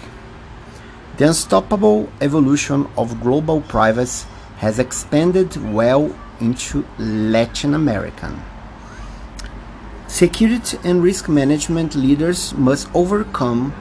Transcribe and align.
The 1.16 1.26
unstoppable 1.28 2.08
evolution 2.20 2.88
of 2.96 3.20
global 3.20 3.60
privacy 3.62 4.26
has 4.58 4.78
expanded 4.78 5.56
well 5.72 6.14
into 6.40 6.86
Latin 6.98 7.74
America. 7.74 8.32
Security 10.06 10.78
and 10.84 11.02
risk 11.02 11.28
management 11.28 11.94
leaders 11.94 12.54
must 12.54 12.88
overcome 12.94 13.74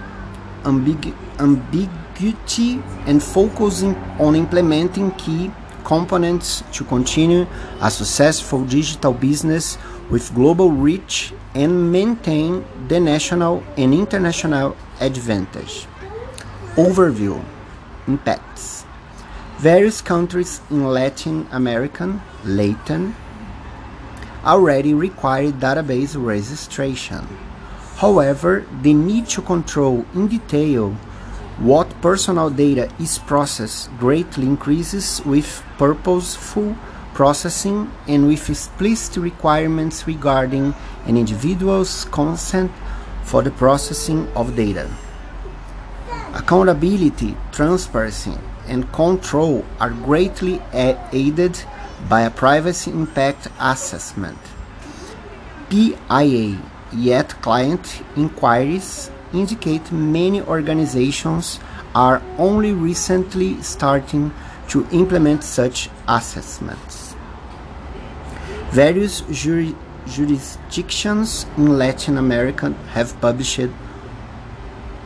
ambig- 0.63 1.15
ambiguity 1.39 2.81
and 3.05 3.23
focus 3.23 3.83
on 4.19 4.35
implementing 4.35 5.11
key 5.11 5.51
components 5.85 6.63
to 6.73 6.83
continue 6.83 7.47
a 7.81 7.89
successful 7.89 8.65
digital 8.65 9.13
business 9.13 9.77
with 10.09 10.33
global 10.33 10.71
reach 10.71 11.33
and 11.53 11.91
maintain 11.91 12.65
the 12.87 12.99
national 12.99 13.63
and 13.75 13.93
international 13.93 14.75
advantage. 14.99 15.85
Overview 16.75 17.43
Impacts 18.07 18.85
Various 19.57 20.01
countries 20.01 20.61
in 20.69 20.85
Latin 20.85 21.47
America, 21.51 22.21
Latin, 22.45 23.15
already 24.45 24.93
require 24.93 25.51
database 25.51 26.15
registration. 26.15 27.27
However, 27.97 28.65
the 28.83 28.93
need 28.93 29.27
to 29.29 29.41
control 29.41 30.05
in 30.13 30.27
detail 30.27 30.95
what 31.57 31.89
personal 32.01 32.51
data 32.51 32.87
is 32.99 33.17
processed 33.17 33.89
greatly 33.97 34.45
increases 34.45 35.23
with 35.25 35.63
purposeful 35.79 36.77
processing 37.17 37.91
and 38.07 38.27
with 38.27 38.47
explicit 38.47 39.17
requirements 39.17 40.05
regarding 40.05 40.75
an 41.07 41.17
individual's 41.17 42.05
consent 42.05 42.71
for 43.23 43.41
the 43.41 43.49
processing 43.49 44.27
of 44.35 44.55
data. 44.55 44.87
Accountability, 46.35 47.35
transparency, 47.51 48.37
and 48.67 48.93
control 48.93 49.65
are 49.79 49.89
greatly 49.89 50.61
aided 51.11 51.59
by 52.07 52.21
a 52.21 52.29
privacy 52.29 52.91
impact 52.91 53.47
assessment. 53.59 54.37
PIA, 55.71 56.61
yet 56.93 57.29
client 57.41 58.03
inquiries 58.15 59.09
indicate 59.33 59.91
many 59.91 60.43
organizations 60.43 61.59
are 61.95 62.21
only 62.37 62.73
recently 62.73 63.59
starting 63.63 64.31
to 64.69 64.85
implement 64.91 65.43
such 65.43 65.89
assessments. 66.07 67.06
Various 68.71 69.21
juri 69.31 69.75
jurisdictions 70.07 71.45
in 71.57 71.77
Latin 71.77 72.17
America 72.17 72.71
have 72.91 73.19
published 73.21 73.69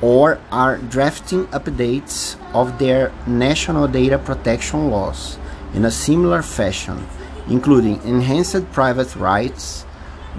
or 0.01 0.39
are 0.51 0.77
drafting 0.77 1.45
updates 1.47 2.35
of 2.53 2.79
their 2.79 3.11
national 3.27 3.87
data 3.87 4.17
protection 4.17 4.89
laws 4.89 5.37
in 5.73 5.85
a 5.85 5.91
similar 5.91 6.41
fashion, 6.41 7.07
including 7.47 8.01
enhanced 8.03 8.71
private 8.71 9.15
rights, 9.15 9.83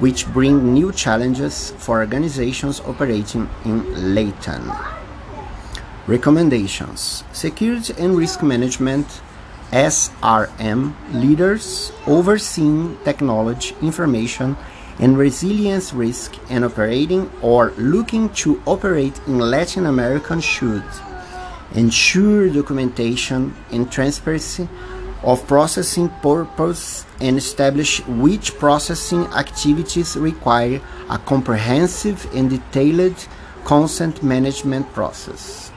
which 0.00 0.26
bring 0.32 0.72
new 0.74 0.90
challenges 0.92 1.72
for 1.78 2.00
organizations 2.00 2.80
operating 2.80 3.48
in 3.64 4.14
Latin. 4.14 4.70
Recommendations 6.08 7.22
Security 7.32 7.94
and 7.98 8.16
Risk 8.16 8.42
Management 8.42 9.22
SRM 9.72 10.94
leaders 11.14 11.92
overseeing 12.06 12.98
technology, 13.04 13.74
information, 13.80 14.56
and 14.98 15.16
resilience 15.16 15.94
risk 15.94 16.36
and 16.50 16.64
operating 16.64 17.30
or 17.40 17.70
looking 17.78 18.28
to 18.30 18.62
operate 18.66 19.18
in 19.26 19.38
Latin 19.38 19.86
America 19.86 20.40
should 20.40 20.84
ensure 21.74 22.50
documentation 22.50 23.54
and 23.70 23.90
transparency 23.90 24.68
of 25.22 25.46
processing 25.46 26.10
purpose 26.20 27.06
and 27.20 27.38
establish 27.38 28.04
which 28.06 28.58
processing 28.58 29.24
activities 29.28 30.16
require 30.16 30.80
a 31.08 31.18
comprehensive 31.18 32.28
and 32.34 32.50
detailed 32.50 33.16
consent 33.64 34.22
management 34.22 34.92
process. 34.92 35.70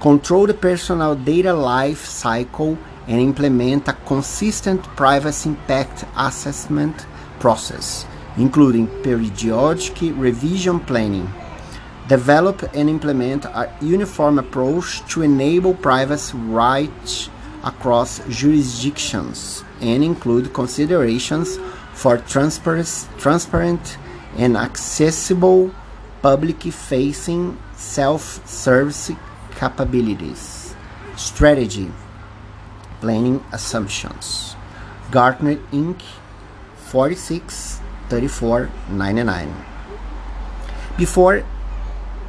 Control 0.00 0.46
the 0.46 0.54
personal 0.54 1.14
data 1.14 1.52
life 1.52 2.04
cycle 2.04 2.78
and 3.08 3.20
implement 3.20 3.88
a 3.88 3.94
consistent 4.06 4.82
privacy 4.94 5.48
impact 5.48 6.04
assessment 6.16 7.06
process, 7.40 8.06
including 8.36 8.86
periodic 9.02 10.00
revision 10.14 10.78
planning. 10.78 11.28
Develop 12.06 12.62
and 12.74 12.88
implement 12.88 13.46
a 13.46 13.74
uniform 13.80 14.38
approach 14.38 15.02
to 15.12 15.22
enable 15.22 15.74
privacy 15.74 16.36
rights 16.36 17.30
across 17.64 18.20
jurisdictions 18.28 19.64
and 19.80 20.04
include 20.04 20.52
considerations 20.52 21.58
for 21.94 22.18
transparent 22.18 23.98
and 24.36 24.56
accessible 24.56 25.70
public 26.22 26.62
facing 26.62 27.58
self 27.74 28.46
service 28.46 29.10
capabilities. 29.56 30.74
Strategy 31.16 31.90
Planning 33.00 33.44
Assumptions. 33.52 34.54
Gartner 35.10 35.56
Inc. 35.72 36.02
463499. 36.88 39.54
Before 40.96 41.44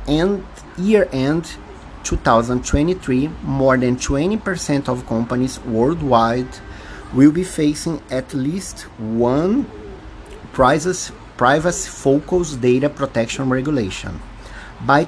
end 0.08 0.46
year 0.78 1.08
end 1.12 1.56
2023, 2.04 3.30
more 3.44 3.78
than 3.78 3.96
20% 3.96 4.90
of 4.90 5.08
companies 5.08 5.60
worldwide 5.62 6.60
will 7.14 7.32
be 7.32 7.44
facing 7.44 8.02
at 8.12 8.34
least 8.34 8.82
one 8.98 9.66
privacy 10.52 11.14
focused 11.90 12.60
data 12.62 12.90
protection 12.90 13.50
regulation. 13.50 14.20
By 14.86 15.04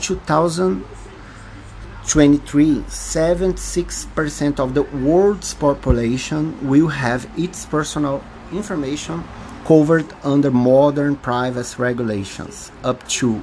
2023, 2.03 2.81
76% 2.89 4.59
of 4.59 4.73
the 4.73 4.81
world's 4.81 5.53
population 5.53 6.67
will 6.67 6.87
have 6.87 7.29
its 7.37 7.65
personal 7.65 8.23
information 8.51 9.23
covered 9.65 10.11
under 10.23 10.49
modern 10.49 11.15
privacy 11.15 11.75
regulations, 11.79 12.71
up 12.83 13.07
to 13.07 13.41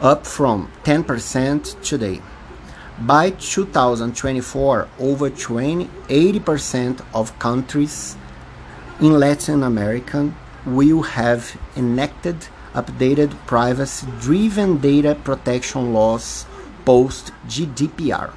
up 0.00 0.26
from 0.26 0.70
10% 0.84 1.80
today. 1.82 2.20
By 2.98 3.30
2024, 3.30 4.88
over 4.98 5.30
20, 5.30 5.86
80% 6.08 7.04
of 7.14 7.38
countries 7.38 8.16
in 9.00 9.18
Latin 9.18 9.62
America 9.62 10.34
will 10.66 11.02
have 11.02 11.56
enacted 11.76 12.48
updated 12.74 13.30
privacy 13.46 14.06
driven 14.20 14.78
data 14.78 15.14
protection 15.14 15.92
laws 15.92 16.46
post 16.86 17.32
GDPR. 17.48 18.32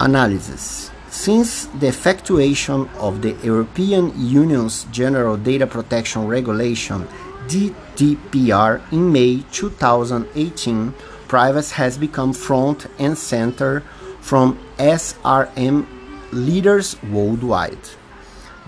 Analysis 0.00 0.90
Since 1.10 1.66
the 1.78 1.86
effectuation 1.88 2.88
of 2.98 3.20
the 3.20 3.36
European 3.44 4.12
Union's 4.16 4.84
General 4.90 5.36
Data 5.36 5.66
Protection 5.66 6.26
Regulation 6.26 7.06
GDPR 7.46 8.80
in 8.90 9.12
May 9.12 9.44
2018, 9.52 10.94
privacy 11.28 11.74
has 11.74 11.98
become 11.98 12.32
front 12.32 12.86
and 12.98 13.16
center 13.16 13.80
from 14.20 14.58
SRM 14.78 15.86
leaders 16.32 16.96
worldwide. 17.02 17.84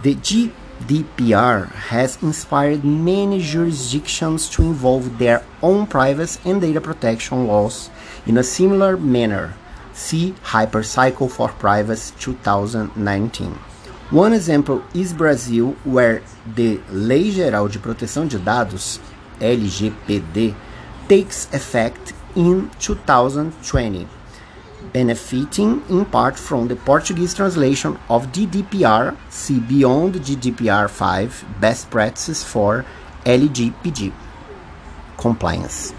The 0.02 0.16
GDPR 0.16 1.70
has 1.70 2.22
inspired 2.22 2.84
many 2.84 3.40
jurisdictions 3.40 4.50
to 4.50 4.62
involve 4.62 5.18
their 5.18 5.42
own 5.62 5.86
privacy 5.86 6.40
and 6.44 6.60
data 6.60 6.80
protection 6.80 7.46
laws 7.46 7.88
in 8.26 8.38
a 8.38 8.42
similar 8.42 8.96
manner. 8.96 9.54
See 9.92 10.34
Hypercycle 10.42 11.30
for 11.30 11.48
Privacy 11.48 12.14
2019. 12.18 13.52
One 14.10 14.32
example 14.32 14.82
is 14.92 15.12
Brazil, 15.12 15.76
where 15.84 16.22
the 16.54 16.80
Lei 16.90 17.30
Geral 17.30 17.68
de 17.68 17.78
Proteção 17.78 18.28
de 18.28 18.38
Dados, 18.38 18.98
LGPD, 19.40 20.54
takes 21.08 21.52
effect 21.52 22.12
in 22.34 22.70
2020. 22.80 24.08
benefiting 24.92 25.82
in 25.88 26.04
part 26.04 26.38
from 26.38 26.68
the 26.68 26.76
Portuguese 26.76 27.34
translation 27.34 27.98
of 28.08 28.26
GDPR, 28.32 29.16
see 29.30 29.58
Beyond 29.58 30.14
GDPR 30.16 30.88
5 30.88 31.44
Best 31.60 31.90
Practices 31.90 32.42
for 32.42 32.84
LGPD 33.24 34.12
Compliance. 35.16 35.94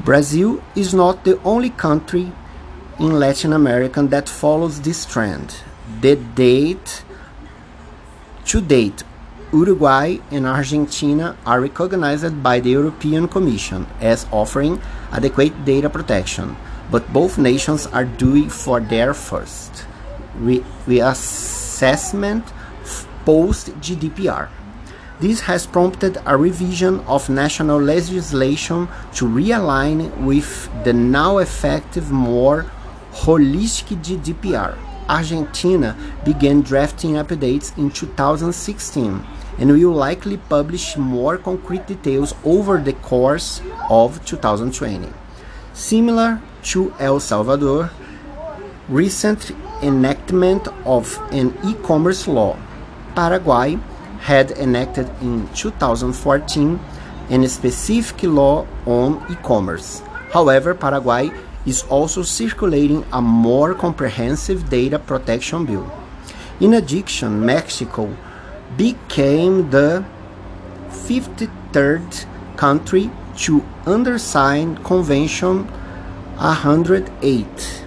Brazil 0.00 0.62
is 0.74 0.92
not 0.94 1.24
the 1.24 1.40
only 1.42 1.70
country 1.70 2.32
in 2.98 3.18
Latin 3.18 3.52
America 3.52 4.02
that 4.02 4.28
follows 4.28 4.80
this 4.80 5.04
trend. 5.04 5.56
The 6.00 6.16
date 6.16 7.04
to 8.46 8.60
date, 8.60 9.04
Uruguay 9.52 10.18
and 10.30 10.46
Argentina 10.46 11.36
are 11.46 11.60
recognized 11.60 12.42
by 12.42 12.60
the 12.60 12.70
European 12.70 13.28
Commission 13.28 13.86
as 14.00 14.26
offering 14.32 14.80
adequate 15.12 15.64
data 15.64 15.88
protection, 15.88 16.56
but 16.90 17.12
both 17.12 17.38
nations 17.38 17.86
are 17.86 18.04
due 18.04 18.48
for 18.48 18.80
their 18.80 19.14
first 19.14 19.86
re- 20.36 20.64
reassessment 20.86 22.42
post 23.24 23.68
GDPR. 23.80 24.48
This 25.22 25.42
has 25.42 25.66
prompted 25.68 26.18
a 26.26 26.36
revision 26.36 26.98
of 27.06 27.28
national 27.28 27.80
legislation 27.80 28.88
to 29.14 29.24
realign 29.24 30.10
with 30.16 30.68
the 30.82 30.92
now 30.92 31.38
effective, 31.38 32.10
more 32.10 32.66
holistic 33.12 34.02
GDPR. 34.02 34.76
Argentina 35.08 35.96
began 36.24 36.62
drafting 36.62 37.12
updates 37.12 37.78
in 37.78 37.92
2016 37.92 39.24
and 39.58 39.70
will 39.70 39.92
likely 39.92 40.38
publish 40.38 40.96
more 40.96 41.38
concrete 41.38 41.86
details 41.86 42.34
over 42.42 42.78
the 42.78 42.94
course 42.94 43.62
of 43.88 44.18
2020. 44.26 45.08
Similar 45.72 46.42
to 46.64 46.92
El 46.98 47.20
Salvador, 47.20 47.92
recent 48.88 49.52
enactment 49.84 50.66
of 50.84 51.16
an 51.30 51.56
e-commerce 51.64 52.26
law, 52.26 52.58
Paraguay 53.14 53.78
had 54.22 54.52
enacted 54.52 55.08
in 55.20 55.48
2014 55.54 56.78
a 57.30 57.48
specific 57.48 58.22
law 58.24 58.66
on 58.86 59.24
e-commerce. 59.30 60.02
However, 60.32 60.74
Paraguay 60.74 61.30
is 61.66 61.82
also 61.84 62.22
circulating 62.22 63.04
a 63.12 63.20
more 63.22 63.74
comprehensive 63.74 64.68
data 64.68 64.98
protection 64.98 65.64
bill. 65.64 65.90
In 66.60 66.74
addition, 66.74 67.44
Mexico 67.44 68.14
became 68.76 69.70
the 69.70 70.04
53rd 70.90 72.26
country 72.56 73.10
to 73.38 73.60
undersign 73.84 74.82
Convention 74.84 75.64
108 76.36 77.84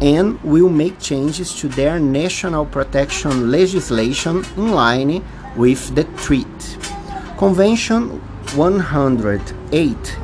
and 0.00 0.40
will 0.42 0.68
make 0.68 0.98
changes 0.98 1.54
to 1.54 1.68
their 1.68 2.00
national 2.00 2.66
protection 2.66 3.50
legislation 3.50 4.44
in 4.56 4.72
line 4.72 5.22
with 5.56 5.94
the 5.94 6.04
treaty. 6.22 6.76
Convention 7.38 8.20
108 8.54 10.18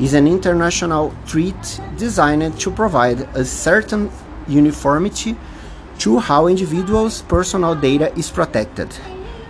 is 0.00 0.14
an 0.14 0.26
international 0.26 1.14
treaty 1.26 1.82
designed 1.96 2.58
to 2.60 2.70
provide 2.70 3.20
a 3.34 3.44
certain 3.44 4.10
uniformity 4.48 5.36
to 5.98 6.18
how 6.18 6.46
individuals' 6.46 7.22
personal 7.22 7.74
data 7.74 8.12
is 8.16 8.30
protected, 8.30 8.88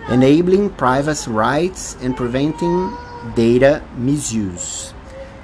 enabling 0.09 0.69
privacy 0.71 1.31
rights 1.31 1.95
and 2.01 2.17
preventing 2.17 2.91
data 3.35 3.81
misuse. 3.95 4.93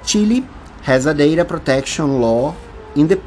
Chile 0.04 0.46
has 0.82 1.06
a 1.06 1.14
data 1.14 1.44
protection 1.44 2.20
law 2.20 2.54
in, 2.94 3.08
the, 3.08 3.20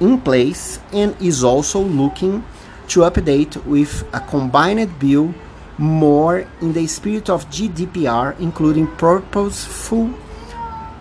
in 0.00 0.20
place 0.20 0.78
and 0.92 1.16
is 1.20 1.42
also 1.42 1.80
looking 1.80 2.44
to 2.88 3.00
update 3.00 3.56
with 3.64 4.04
a 4.12 4.20
combined 4.20 4.98
bill 4.98 5.34
more 5.80 6.46
in 6.60 6.74
the 6.74 6.86
spirit 6.86 7.30
of 7.30 7.48
GDPR, 7.48 8.38
including 8.38 8.86
purposeful 8.86 10.12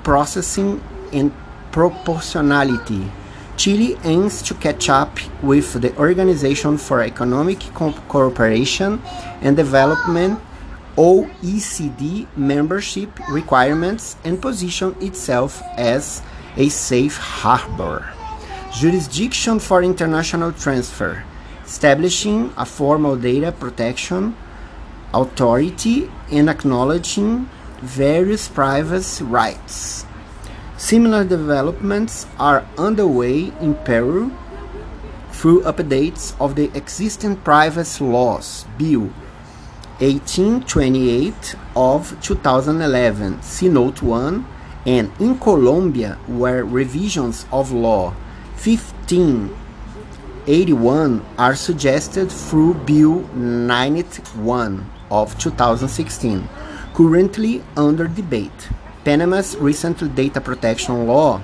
processing 0.04 0.82
and 1.12 1.34
proportionality. 1.72 3.12
Chile 3.58 3.98
aims 4.06 4.42
to 4.42 4.54
catch 4.54 4.88
up 4.90 5.20
with 5.44 5.74
the 5.82 5.94
Organization 5.98 6.78
for 6.78 7.04
Economic 7.04 7.60
Cooperation 7.74 9.02
and 9.42 9.58
Development 9.58 10.40
OECD 10.96 12.26
membership 12.38 13.10
requirements 13.30 14.16
and 14.24 14.42
position 14.42 14.96
itself 15.02 15.62
as 15.78 16.22
a 16.56 16.70
safe 16.70 17.18
harbor. 17.18 18.08
Jurisdiction 18.74 19.60
for 19.60 19.84
international 19.84 20.54
transfer, 20.54 21.24
establishing 21.66 22.54
a 22.58 22.66
formal 22.66 23.18
data 23.18 23.52
protection 23.52 24.36
authority 25.14 26.10
and 26.32 26.50
acknowledging 26.50 27.48
various 27.82 28.48
privacy 28.48 29.24
rights. 29.24 30.06
Similar 30.78 31.24
developments 31.24 32.28
are 32.38 32.66
underway 32.78 33.52
in 33.60 33.74
Peru 33.76 34.32
through 35.32 35.64
updates 35.64 36.36
of 36.40 36.56
the 36.56 36.72
existing 36.78 37.38
privacy 37.38 38.04
laws, 38.04 38.66
Bill 38.78 39.10
1828 40.00 41.56
of 41.76 42.16
2011, 42.22 43.42
C 43.42 43.68
Note 43.68 44.02
1, 44.02 44.46
and 44.86 45.12
in 45.20 45.38
Colombia, 45.40 46.18
where 46.28 46.64
revisions 46.64 47.46
of 47.52 47.74
Law 47.74 48.14
1581 48.64 51.26
are 51.38 51.56
suggested 51.56 52.32
through 52.32 52.76
Bill 52.86 53.28
91 53.36 54.90
of 55.12 55.38
2016 55.40 56.48
currently 56.94 57.64
under 57.78 58.08
debate. 58.08 58.70
Panama's 59.06 59.56
recent 59.58 60.16
data 60.16 60.42
protection 60.42 61.08
law 61.08 61.42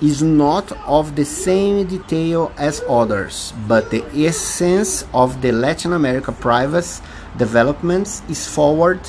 is 0.00 0.22
not 0.22 0.72
of 0.86 1.16
the 1.16 1.24
same 1.24 1.86
detail 1.86 2.52
as 2.56 2.82
others, 2.88 3.52
but 3.68 3.90
the 3.90 4.04
essence 4.14 5.04
of 5.12 5.42
the 5.42 5.52
Latin 5.52 5.92
America 5.92 6.32
privacy 6.32 7.02
developments 7.36 8.22
is 8.28 8.46
forward 8.46 9.00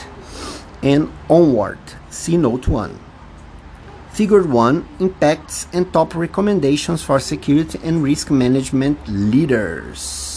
and 0.84 1.12
onward. 1.30 1.80
See 2.10 2.38
Note 2.38 2.68
1. 2.68 3.00
Figure 4.12 4.44
1 4.44 4.88
Impacts 5.00 5.68
and 5.72 5.92
Top 5.94 6.16
Recommendations 6.16 7.02
for 7.02 7.20
Security 7.20 7.80
and 7.84 8.04
Risk 8.04 8.30
Management 8.30 9.00
Leaders. 9.08 10.31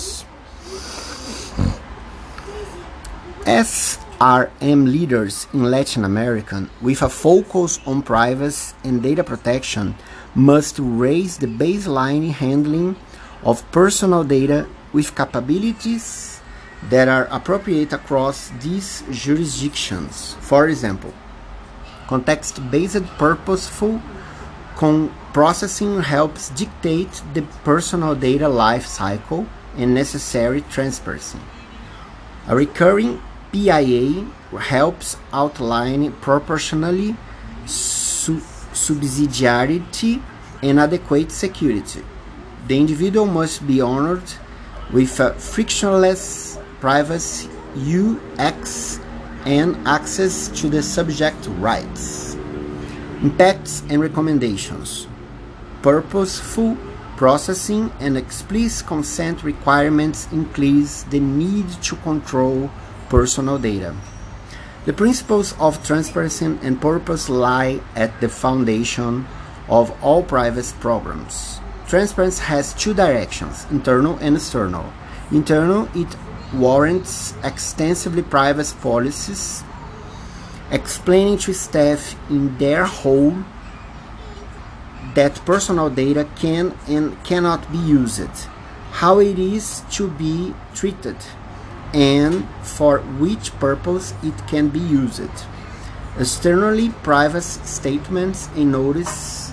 As 3.47 3.99
RM 4.23 4.87
leaders 4.87 5.47
in 5.53 5.71
Latin 5.71 6.03
America, 6.03 6.67
with 6.81 7.03
a 7.03 7.11
focus 7.11 7.79
on 7.85 8.01
privacy 8.01 8.75
and 8.83 9.03
data 9.03 9.23
protection, 9.23 9.97
must 10.35 10.79
raise 10.79 11.37
the 11.37 11.47
baseline 11.47 12.31
handling 12.31 12.97
of 13.43 13.71
personal 13.71 14.25
data 14.25 14.67
with 14.95 15.15
capabilities 15.15 16.41
that 16.89 17.07
are 17.07 17.29
appropriate 17.31 17.93
across 17.93 18.49
these 18.63 19.05
jurisdictions. 19.11 20.37
For 20.41 20.67
example, 20.67 21.13
context 22.07 22.59
based 22.71 23.05
purposeful 23.19 24.01
processing 25.35 26.01
helps 26.01 26.49
dictate 26.49 27.23
the 27.35 27.43
personal 27.63 28.15
data 28.15 28.49
life 28.49 28.87
cycle 28.87 29.47
and 29.77 29.93
necessary 29.93 30.63
transparency. 30.63 31.39
A 32.49 32.57
recurring 32.57 33.21
PIA 33.55 34.25
helps 34.59 35.17
outline 35.33 36.11
proportionally 36.21 37.15
su 37.67 38.41
subsidiarity 38.73 40.21
and 40.61 40.81
adequate 40.81 41.31
security. 41.31 42.03
The 42.67 42.77
individual 42.77 43.27
must 43.27 43.65
be 43.65 43.81
honored 43.81 44.29
with 44.93 45.21
a 45.21 45.35
frictionless 45.35 46.59
privacy 46.81 47.49
UX 47.77 48.99
and 49.47 49.77
access 49.87 50.49
to 50.61 50.69
the 50.69 50.83
subject 50.83 51.47
rights. 51.61 52.35
Impacts 53.23 53.85
and 53.89 54.03
recommendations. 54.03 55.07
Purposeful 55.81 56.77
processing 57.17 57.93
and 58.01 58.17
explicit 58.17 58.85
consent 58.85 59.45
requirements 59.45 60.27
increase 60.33 61.05
the 61.05 61.21
need 61.21 61.71
to 61.83 61.95
control 62.03 62.69
personal 63.15 63.59
data. 63.59 63.95
The 64.87 64.93
principles 64.93 65.55
of 65.61 65.87
transparency 65.87 66.47
and 66.47 66.83
purpose 66.83 67.29
lie 67.29 67.81
at 67.95 68.11
the 68.21 68.29
foundation 68.29 69.25
of 69.69 69.95
all 70.03 70.25
privacy 70.25 70.75
programs. 70.81 71.61
Transparency 71.87 72.43
has 72.43 72.75
two 72.75 72.93
directions, 72.93 73.67
internal 73.71 74.19
and 74.19 74.35
external. 74.35 74.93
Internal, 75.31 75.89
it 75.95 76.11
warrants 76.53 77.35
extensively 77.45 78.23
privacy 78.23 78.77
policies, 78.83 79.63
explaining 80.73 81.39
to 81.39 81.55
staff 81.55 82.17
in 82.29 82.59
their 82.59 82.85
whole 82.85 83.37
that 85.15 85.41
personal 85.47 85.89
data 85.89 86.27
can 86.35 86.75
and 86.89 87.15
cannot 87.23 87.71
be 87.71 87.79
used, 87.79 88.35
how 88.91 89.21
it 89.21 89.39
is 89.39 89.85
to 89.93 90.11
be 90.11 90.53
treated, 90.75 91.17
and 91.95 92.47
for 92.61 92.99
which 93.23 93.57
purpose 93.59 94.13
it 94.23 94.35
can 94.49 94.69
be 94.69 94.81
used. 94.81 95.31
Externally, 96.19 96.91
privacy 97.03 97.61
statements 97.65 98.49
and 98.57 98.73
notice 98.73 99.53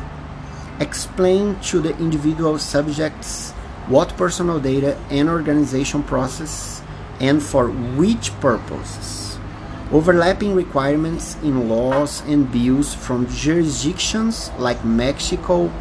explain 0.80 1.56
to 1.62 1.80
the 1.80 1.96
individual 2.00 2.58
subjects 2.58 3.52
what 3.88 4.18
personal 4.18 4.60
data 4.60 4.98
and 5.10 5.30
organization 5.30 6.02
process 6.02 6.82
and 7.20 7.42
for 7.42 7.68
which 7.70 8.34
purposes. 8.42 9.38
Overlapping 9.92 10.56
requirements 10.56 11.36
in 11.44 11.70
laws 11.70 12.22
and 12.22 12.52
bills 12.52 12.96
from 12.96 13.28
jurisdictions 13.28 14.50
like 14.58 14.84
Mexico, 14.84 15.72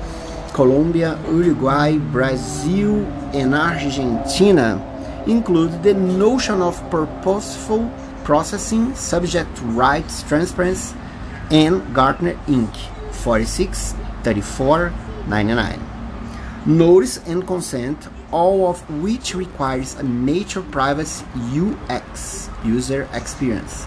Colombia, 0.52 1.18
Uruguay, 1.28 1.96
Brazil, 1.96 3.06
and 3.32 3.54
Argentina 3.54 4.89
include 5.26 5.82
the 5.82 5.94
notion 5.94 6.62
of 6.62 6.78
purposeful 6.90 7.90
processing, 8.24 8.94
subject 8.94 9.50
rights 9.62 10.22
transparency, 10.22 10.96
and 11.50 11.94
Gartner 11.94 12.34
Inc. 12.46 12.74
46 13.12 13.94
34 14.22 14.92
99. 15.26 15.80
Notice 16.66 17.18
and 17.26 17.46
consent, 17.46 18.08
all 18.30 18.68
of 18.68 18.78
which 19.02 19.34
requires 19.34 19.94
a 19.94 20.02
nature 20.02 20.62
privacy 20.62 21.24
UX 21.52 22.48
user 22.64 23.08
experience 23.12 23.86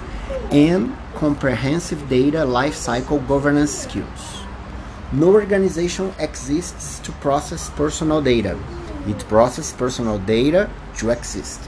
and 0.51 0.95
comprehensive 1.15 2.09
data 2.09 2.39
lifecycle 2.39 3.25
governance 3.27 3.71
skills. 3.71 4.43
No 5.11 5.29
organization 5.29 6.13
exists 6.19 6.99
to 6.99 7.11
process 7.13 7.69
personal 7.71 8.21
data. 8.21 8.57
It 9.07 9.19
processes 9.29 9.73
personal 9.73 10.17
data 10.19 10.69
to 10.97 11.09
exist. 11.09 11.61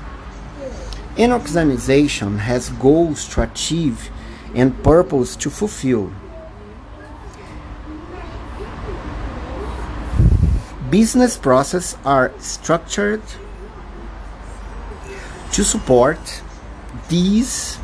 An 1.17 1.31
organization 1.31 2.39
has 2.39 2.69
goals 2.69 3.27
to 3.29 3.41
achieve 3.41 4.09
and 4.53 4.83
purpose 4.83 5.35
to 5.37 5.49
fulfill. 5.49 6.11
Business 10.89 11.37
processes 11.37 11.97
are 12.05 12.33
structured 12.39 13.21
to 15.51 15.63
support 15.63 16.41
these 17.09 17.77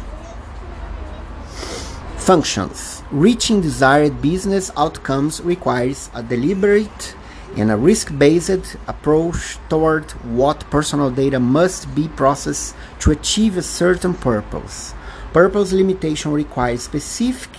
functions. 2.18 3.02
Reaching 3.12 3.62
desired 3.62 4.22
business 4.22 4.72
outcomes 4.78 5.42
requires 5.42 6.10
a 6.14 6.22
deliberate 6.22 7.16
and 7.58 7.72
a 7.72 7.76
risk-based 7.76 8.78
approach 8.88 9.58
toward 9.70 10.10
what 10.24 10.70
personal 10.70 11.12
data 11.12 11.40
must 11.40 11.94
be 11.94 12.08
processed 12.08 12.76
to 13.00 13.12
achieve 13.12 13.58
a 13.58 13.62
certain 13.62 14.14
purpose. 14.14 14.94
Purpose 15.34 15.72
limitation 15.72 16.32
requires 16.32 16.84
specific 16.84 17.52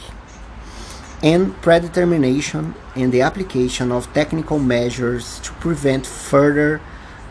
and 1.22 1.54
predetermination 1.62 2.74
and 2.96 3.12
the 3.12 3.22
application 3.22 3.92
of 3.92 4.12
technical 4.12 4.58
measures 4.58 5.38
to 5.40 5.52
prevent 5.54 6.06
further 6.06 6.80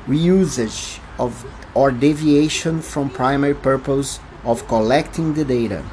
reusage 0.07 0.99
of 1.19 1.45
or 1.73 1.91
deviation 1.91 2.81
from 2.81 3.09
primary 3.09 3.53
purpose 3.55 4.19
of 4.43 4.67
collecting 4.67 5.33
the 5.33 5.45
data. 5.45 5.83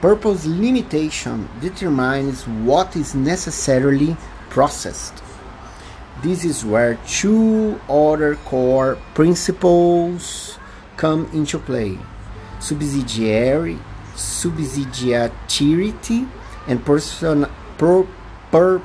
Purpose 0.00 0.44
limitation 0.46 1.48
determines 1.60 2.46
what 2.46 2.96
is 2.96 3.14
necessarily 3.14 4.16
processed. 4.50 5.22
This 6.22 6.44
is 6.44 6.64
where 6.64 6.94
two 7.06 7.80
other 7.88 8.36
core 8.36 8.96
principles 9.14 10.58
come 10.96 11.28
into 11.32 11.58
play 11.58 11.98
subsidiary, 12.58 13.78
subsidiarity, 14.14 16.28
and 16.66 16.84
person, 16.84 17.46
pro, 17.78 18.06
per, 18.50 18.82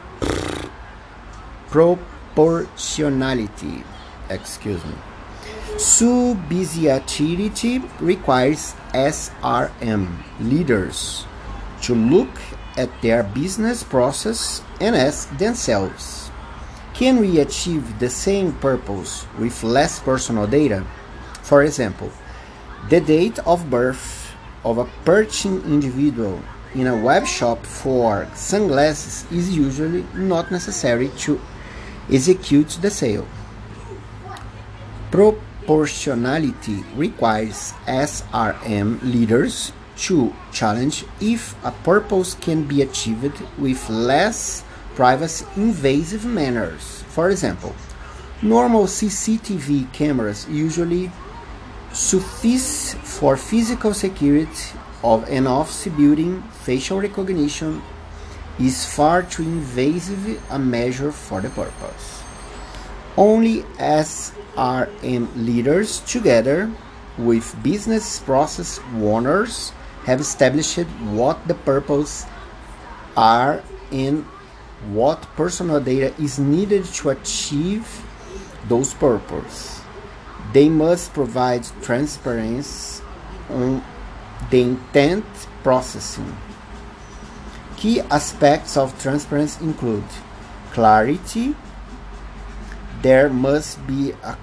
proportionality. 1.69 3.83
Excuse 4.29 4.85
me. 4.85 4.93
Subsidiarity 5.75 7.81
requires 7.99 8.75
SRM 8.93 10.07
leaders 10.39 11.25
to 11.81 11.93
look 11.95 12.29
at 12.77 12.89
their 13.01 13.23
business 13.23 13.83
process 13.83 14.61
and 14.79 14.95
ask 14.95 15.37
themselves 15.37 16.30
can 16.93 17.17
we 17.19 17.39
achieve 17.39 17.99
the 17.99 18.09
same 18.09 18.53
purpose 18.53 19.25
with 19.39 19.63
less 19.63 19.99
personal 19.99 20.47
data? 20.47 20.85
For 21.41 21.63
example, 21.63 22.11
the 22.89 23.01
date 23.01 23.39
of 23.39 23.69
birth 23.69 24.33
of 24.63 24.77
a 24.77 24.85
purchasing 25.05 25.61
individual 25.63 26.41
in 26.75 26.87
a 26.87 26.95
web 26.95 27.25
shop 27.25 27.65
for 27.65 28.27
sunglasses 28.35 29.25
is 29.31 29.55
usually 29.55 30.05
not 30.13 30.51
necessary 30.51 31.09
to 31.19 31.39
execute 32.09 32.69
the 32.81 32.89
sale. 32.89 33.27
Proportionality 35.09 36.83
requires 36.95 37.73
SRM 37.87 39.01
leaders 39.01 39.73
to 39.97 40.33
challenge 40.51 41.05
if 41.19 41.55
a 41.63 41.71
purpose 41.83 42.35
can 42.35 42.63
be 42.63 42.81
achieved 42.81 43.41
with 43.57 43.89
less 43.89 44.63
privacy 44.95 45.45
invasive 45.55 46.25
manners. 46.25 47.03
For 47.07 47.29
example, 47.29 47.75
normal 48.41 48.85
CCTV 48.85 49.91
cameras 49.93 50.47
usually 50.49 51.11
suffice 51.93 52.93
for 53.03 53.37
physical 53.37 53.93
security 53.93 54.77
of 55.03 55.27
an 55.29 55.47
office 55.47 55.87
building, 55.95 56.41
facial 56.63 57.01
recognition 57.01 57.81
is 58.59 58.85
far 58.85 59.23
too 59.23 59.43
invasive 59.43 60.41
a 60.51 60.59
measure 60.59 61.11
for 61.11 61.41
the 61.41 61.49
purpose. 61.49 62.21
Only 63.17 63.63
SRM 63.79 65.27
leaders, 65.35 65.99
together 66.01 66.71
with 67.17 67.61
business 67.63 68.19
process 68.19 68.79
owners, 68.95 69.71
have 70.05 70.21
established 70.21 70.87
what 71.11 71.47
the 71.47 71.55
purpose 71.55 72.25
are 73.17 73.61
and 73.91 74.25
what 74.89 75.21
personal 75.35 75.79
data 75.79 76.13
is 76.21 76.39
needed 76.39 76.85
to 76.85 77.09
achieve 77.11 77.85
those 78.67 78.93
purposes. 78.93 79.81
They 80.53 80.69
must 80.69 81.13
provide 81.13 81.65
transparency 81.81 83.03
on 83.49 83.83
the 84.49 84.61
intent 84.61 85.25
processing. 85.63 86.35
Key 87.77 88.01
aspects 88.01 88.77
of 88.77 88.99
transparency 89.01 89.63
include 89.63 90.03
clarity, 90.71 91.55
there 93.01 93.29
must 93.29 93.85
be 93.87 94.11
a 94.23 94.37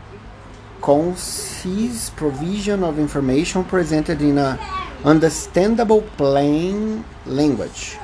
concise 0.81 2.11
provision 2.11 2.83
of 2.83 2.99
information 2.99 3.65
presented 3.65 4.23
in 4.23 4.39
a 4.39 4.59
understandable 5.05 6.03
plain 6.17 7.05
language, 7.27 7.97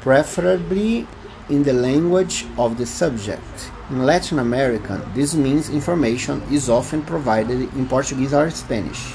preferably 0.00 1.06
in 1.48 1.62
the 1.62 1.72
language 1.72 2.46
of 2.56 2.78
the 2.78 2.86
subject. 2.86 3.70
In 3.90 4.04
Latin 4.04 4.38
America, 4.38 5.06
this 5.14 5.34
means 5.34 5.68
information 5.68 6.42
is 6.50 6.70
often 6.70 7.02
provided 7.02 7.60
in 7.74 7.86
Portuguese 7.86 8.32
or 8.32 8.50
Spanish 8.50 9.14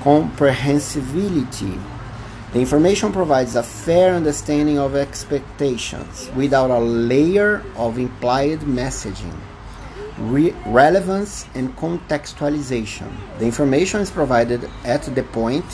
comprehensibility. 0.00 1.78
The 2.52 2.60
information 2.60 3.12
provides 3.12 3.56
a 3.56 3.62
fair 3.62 4.14
understanding 4.14 4.78
of 4.78 4.96
expectations 4.96 6.30
without 6.34 6.70
a 6.70 6.78
layer 6.78 7.62
of 7.76 7.98
implied 7.98 8.60
messaging. 8.60 9.36
Re 10.18 10.54
relevance 10.66 11.46
and 11.54 11.76
contextualization. 11.76 13.10
The 13.38 13.44
information 13.44 14.00
is 14.00 14.10
provided 14.10 14.68
at 14.84 15.02
the 15.14 15.22
point 15.22 15.70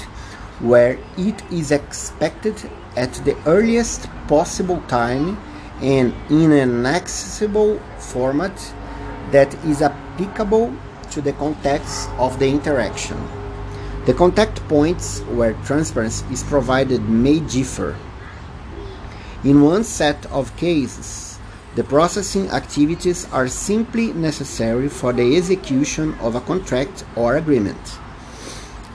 where 0.60 0.98
it 1.16 1.42
is 1.52 1.70
expected 1.70 2.56
at 2.96 3.12
the 3.24 3.36
earliest 3.46 4.08
possible 4.28 4.80
time 4.88 5.36
and 5.80 6.14
in 6.30 6.52
an 6.52 6.86
accessible 6.86 7.78
format 7.98 8.74
that 9.30 9.52
is 9.64 9.82
applicable 9.82 10.72
to 11.10 11.20
the 11.20 11.32
context 11.34 12.08
of 12.18 12.38
the 12.38 12.48
interaction. 12.48 13.18
The 14.06 14.14
contact 14.14 14.66
points 14.68 15.20
where 15.20 15.54
transparency 15.64 16.26
is 16.32 16.42
provided 16.42 17.08
may 17.08 17.40
differ. 17.40 17.96
In 19.44 19.62
one 19.62 19.84
set 19.84 20.26
of 20.26 20.56
cases, 20.56 21.38
the 21.74 21.84
processing 21.84 22.48
activities 22.50 23.26
are 23.32 23.48
simply 23.48 24.12
necessary 24.12 24.88
for 24.88 25.12
the 25.12 25.36
execution 25.36 26.14
of 26.20 26.34
a 26.34 26.40
contract 26.40 27.04
or 27.16 27.36
agreement. 27.36 27.98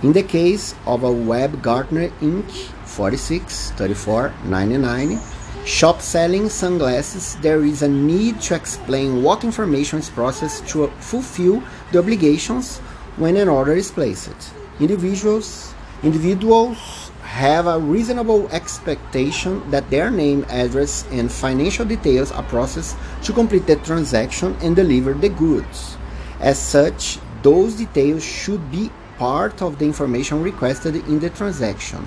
In 0.02 0.14
the 0.14 0.24
case 0.24 0.76
of 0.86 1.04
a 1.04 1.12
Web 1.12 1.62
Gartner 1.62 2.08
Inc. 2.22 2.50
46 2.86 3.72
34 3.72 4.34
99, 4.46 5.20
shop 5.66 6.00
selling 6.00 6.48
sunglasses, 6.48 7.36
there 7.42 7.66
is 7.66 7.82
a 7.82 7.90
need 7.90 8.40
to 8.40 8.56
explain 8.56 9.22
what 9.22 9.44
information 9.44 10.00
is 10.00 10.10
processed 10.10 10.66
to 10.70 10.88
fulfill 11.02 11.62
the 11.92 12.00
obligations 12.00 12.78
when 13.18 13.36
an 13.36 13.50
order 13.50 13.74
is 13.74 13.92
placed. 13.92 14.54
Individuals, 14.80 15.74
individuals 16.02 17.12
have 17.24 17.68
a 17.68 17.78
reasonable 17.78 18.48
expectation 18.54 19.70
that 19.70 19.90
their 19.90 20.10
name, 20.10 20.46
address, 20.48 21.06
and 21.12 21.30
financial 21.30 21.84
details 21.84 22.32
are 22.32 22.44
processed 22.44 22.96
to 23.24 23.34
complete 23.34 23.68
the 23.68 23.76
transaction 23.76 24.56
and 24.62 24.78
deliver 24.78 25.14
the 25.14 25.28
goods. 25.28 25.98
As 26.40 26.58
such, 26.58 27.20
those 27.44 27.76
details 27.76 28.24
should 28.24 28.72
be 28.72 28.90
part 29.20 29.62
of 29.62 29.78
the 29.78 29.86
information 29.86 30.42
requested 30.42 30.96
in 30.96 31.20
the 31.20 31.30
transaction. 31.30 32.04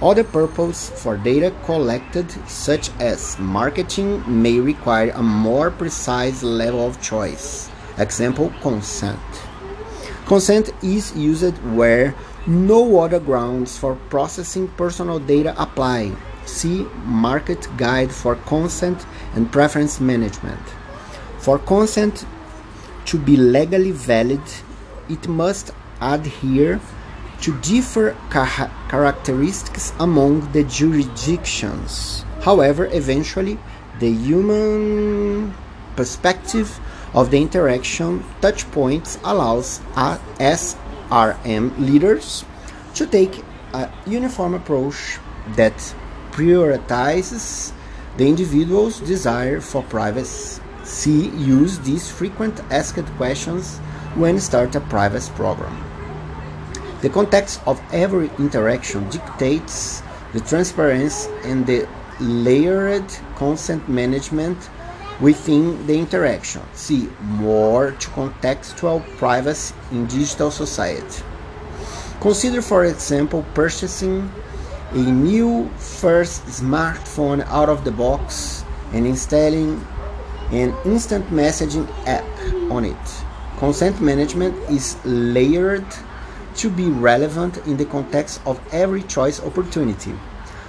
Other 0.00 0.24
purposes 0.24 0.90
for 1.00 1.16
data 1.16 1.52
collected, 1.64 2.30
such 2.48 2.90
as 2.98 3.38
marketing, 3.38 4.22
may 4.26 4.58
require 4.58 5.10
a 5.10 5.22
more 5.22 5.70
precise 5.70 6.42
level 6.42 6.86
of 6.86 7.02
choice. 7.02 7.68
Example 7.98 8.52
consent. 8.62 9.20
Consent 10.26 10.70
is 10.82 11.14
used 11.16 11.58
where 11.74 12.14
no 12.46 13.00
other 13.00 13.20
grounds 13.20 13.76
for 13.76 13.96
processing 14.08 14.68
personal 14.68 15.18
data 15.18 15.54
apply. 15.60 16.12
See 16.46 16.86
Market 17.04 17.68
Guide 17.76 18.10
for 18.10 18.36
Consent 18.36 19.04
and 19.34 19.52
Preference 19.52 20.00
Management. 20.00 20.62
For 21.38 21.58
consent 21.58 22.24
to 23.06 23.18
be 23.18 23.36
legally 23.36 23.90
valid, 23.90 24.40
it 25.08 25.28
must 25.28 25.72
adhere 26.00 26.80
to 27.40 27.56
differ 27.60 28.16
characteristics 28.30 29.92
among 30.00 30.50
the 30.52 30.64
jurisdictions. 30.64 32.24
However, 32.42 32.86
eventually, 32.92 33.58
the 34.00 34.12
human 34.12 35.54
perspective 35.96 36.80
of 37.14 37.30
the 37.30 37.40
interaction 37.40 38.24
touchpoints 38.40 39.18
allows 39.24 39.80
SRM 40.38 41.78
leaders 41.78 42.44
to 42.94 43.06
take 43.06 43.44
a 43.72 43.90
uniform 44.06 44.54
approach 44.54 45.18
that 45.56 45.94
prioritizes 46.32 47.72
the 48.16 48.28
individual's 48.28 49.00
desire 49.00 49.60
for 49.60 49.82
privacy. 49.84 50.60
See, 50.84 51.28
use 51.30 51.78
these 51.80 52.10
frequent 52.10 52.60
asked 52.70 53.06
questions 53.16 53.78
when 54.14 54.40
start 54.40 54.74
a 54.74 54.80
privacy 54.80 55.30
program. 55.34 55.87
The 57.00 57.08
context 57.08 57.60
of 57.64 57.80
every 57.92 58.28
interaction 58.40 59.08
dictates 59.08 60.02
the 60.32 60.40
transparency 60.40 61.30
and 61.44 61.64
the 61.64 61.86
layered 62.18 63.06
consent 63.36 63.88
management 63.88 64.58
within 65.20 65.86
the 65.86 65.96
interaction. 65.96 66.62
See 66.74 67.08
more 67.20 67.92
to 67.92 68.08
contextual 68.10 69.06
privacy 69.16 69.76
in 69.92 70.06
digital 70.06 70.50
society. 70.50 71.22
Consider, 72.20 72.60
for 72.60 72.84
example, 72.84 73.44
purchasing 73.54 74.28
a 74.90 74.98
new 74.98 75.68
first 75.78 76.46
smartphone 76.46 77.46
out 77.46 77.68
of 77.68 77.84
the 77.84 77.92
box 77.92 78.64
and 78.92 79.06
installing 79.06 79.86
an 80.50 80.74
instant 80.84 81.30
messaging 81.30 81.86
app 82.08 82.24
on 82.72 82.84
it. 82.84 83.24
Consent 83.58 84.00
management 84.00 84.56
is 84.68 84.96
layered 85.04 85.86
to 86.58 86.68
be 86.68 86.88
relevant 86.88 87.56
in 87.66 87.76
the 87.76 87.84
context 87.86 88.40
of 88.44 88.60
every 88.72 89.02
choice 89.02 89.40
opportunity. 89.42 90.14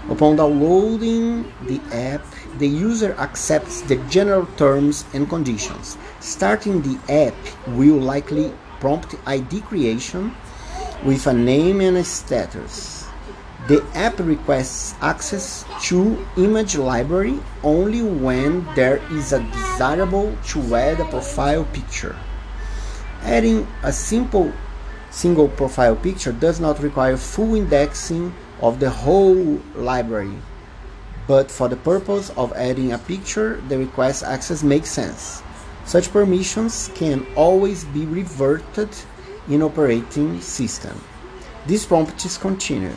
Upon 0.10 0.38
downloading 0.38 1.52
the 1.68 1.82
app, 1.92 2.26
the 2.58 2.68
user 2.68 3.14
accepts 3.20 3.82
the 3.82 3.98
general 4.10 4.48
terms 4.58 5.06
and 5.14 5.30
conditions. 5.30 5.98
Starting 6.20 6.82
the 6.82 6.98
app 7.12 7.36
will 7.68 7.98
likely 7.98 8.54
prompt 8.80 9.16
ID 9.28 9.62
creation 9.62 10.34
with 11.04 11.28
a 11.28 11.34
name 11.34 11.82
and 11.82 11.98
a 11.98 12.04
status. 12.04 13.08
The 13.68 13.86
app 13.94 14.20
requests 14.20 14.96
access 15.02 15.66
to 15.90 16.26
image 16.38 16.76
library 16.76 17.40
only 17.64 18.02
when 18.02 18.66
there 18.74 18.98
is 19.12 19.32
a 19.32 19.44
desirable 19.44 20.36
to 20.48 20.76
add 20.76 21.00
a 21.00 21.06
profile 21.06 21.66
picture. 21.66 22.16
Adding 23.22 23.68
a 23.84 23.92
simple 23.92 24.52
single 25.12 25.48
profile 25.48 25.96
picture 25.96 26.32
does 26.32 26.60
not 26.60 26.82
require 26.82 27.18
full 27.18 27.56
indexing 27.56 28.34
of 28.62 28.80
the 28.80 28.90
whole 28.90 29.60
library. 29.76 30.38
But 31.28 31.52
for 31.52 31.68
the 31.68 31.76
purpose 31.76 32.32
of 32.32 32.54
adding 32.54 32.92
a 32.92 32.98
picture, 32.98 33.62
the 33.68 33.78
request 33.78 34.24
access 34.24 34.64
makes 34.64 34.90
sense. 34.90 35.44
Such 35.86 36.12
permissions 36.12 36.90
can 36.96 37.26
always 37.36 37.86
be 37.86 38.06
reverted 38.06 38.90
in 39.48 39.62
operating 39.62 40.42
system. 40.42 41.00
This 41.66 41.82
These 41.82 41.86
properties 41.86 42.38
continue. 42.38 42.94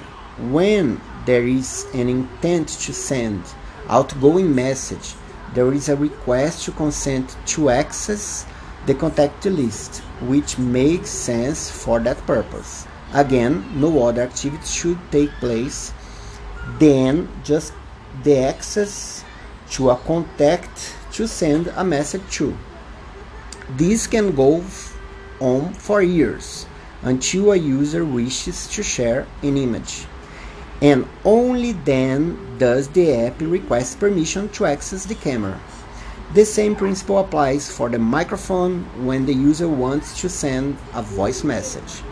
When 0.51 1.01
there 1.27 1.47
is 1.47 1.87
an 1.95 2.09
intent 2.09 2.69
to 2.69 2.93
send 2.93 3.45
outgoing 3.89 4.55
message, 4.55 5.15
there 5.55 5.73
is 5.73 5.89
a 5.89 5.97
request 5.97 6.65
to 6.65 6.73
consent 6.73 7.37
to 7.47 7.71
access 7.71 8.47
the 8.87 8.95
contact 8.95 9.45
list 9.47 9.99
which 10.21 10.59
makes 10.59 11.11
sense 11.11 11.71
for 11.71 12.01
that 12.01 12.19
purpose. 12.27 12.87
Again, 13.15 13.65
no 13.75 14.07
other 14.07 14.23
activity 14.23 14.65
should 14.67 14.99
take 15.11 15.31
place 15.41 15.93
than 16.79 17.29
just 17.45 17.73
the 18.23 18.39
access 18.39 19.25
to 19.71 19.91
a 19.91 19.97
contact 19.97 20.95
to 21.13 21.29
send 21.29 21.69
a 21.77 21.85
message 21.85 22.23
to. 22.33 22.57
This 23.77 24.07
can 24.07 24.35
go 24.35 24.65
on 25.41 25.75
for 25.75 26.03
years 26.03 26.67
until 27.03 27.53
a 27.53 27.57
user 27.57 28.05
wishes 28.05 28.67
to 28.69 28.83
share 28.83 29.27
an 29.43 29.57
image. 29.57 30.07
And 30.81 31.07
only 31.25 31.73
then 31.73 32.59
does 32.59 32.89
the 32.89 33.15
app 33.15 33.41
request 33.41 34.01
permission 34.01 34.49
to 34.51 34.67
access 34.67 35.05
the 35.05 35.15
camera. 35.15 35.61
The 36.35 36.45
same 36.47 36.75
principle 36.75 37.19
applies 37.19 37.71
for 37.71 37.91
the 37.91 37.99
microphone 37.99 38.85
when 39.05 39.27
the 39.27 39.35
user 39.35 39.69
wants 39.69 40.19
to 40.23 40.31
send 40.31 40.79
a 40.95 41.03
voice 41.03 41.45
message. 41.45 42.03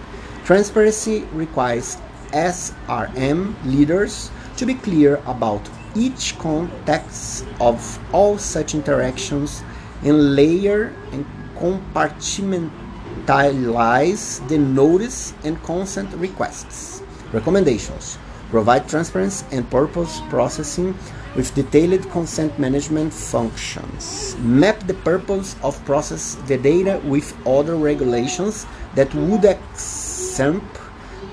Transparency 0.44 1.24
requires 1.32 1.96
SRM 2.28 3.54
leaders 3.64 4.30
to 4.58 4.66
be 4.66 4.74
clear 4.74 5.22
about 5.24 5.66
each 5.94 6.38
context 6.38 7.46
of 7.62 7.98
all 8.12 8.36
such 8.36 8.74
interactions 8.74 9.62
and 10.02 10.36
layer 10.36 10.92
and 11.12 11.24
compartmentalize 11.56 14.46
the 14.48 14.58
notice 14.58 15.32
and 15.44 15.64
consent 15.64 16.12
requests. 16.16 17.00
Recommendations 17.32 18.18
provide 18.50 18.88
transparency 18.88 19.44
and 19.52 19.68
purpose 19.70 20.20
processing 20.28 20.94
with 21.36 21.54
detailed 21.54 22.10
consent 22.10 22.58
management 22.58 23.12
functions. 23.12 24.36
Map 24.38 24.80
the 24.86 24.94
purpose 24.94 25.56
of 25.62 25.82
process 25.84 26.34
the 26.46 26.58
data 26.58 27.00
with 27.04 27.34
other 27.46 27.76
regulations 27.76 28.66
that 28.94 29.14
would 29.14 29.44
exempt 29.44 30.78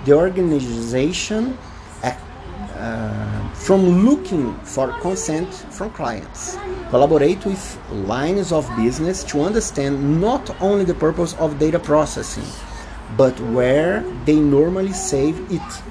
the 0.06 0.14
organization 0.14 1.58
uh, 2.04 3.50
from 3.56 4.06
looking 4.06 4.54
for 4.60 4.92
consent 5.02 5.52
from 5.72 5.90
clients. 5.90 6.58
Collaborate 6.92 7.44
with 7.44 7.80
lines 7.92 8.52
of 8.52 8.70
business 8.78 9.24
to 9.24 9.42
understand 9.42 10.22
not 10.22 10.50
only 10.62 10.86
the 10.86 10.94
purpose 10.94 11.34
of 11.40 11.58
data 11.58 11.80
processing, 11.80 12.46
but 13.18 13.38
where 13.40 14.02
they 14.26 14.36
normally 14.36 14.94
save 14.94 15.36
it 15.52 15.82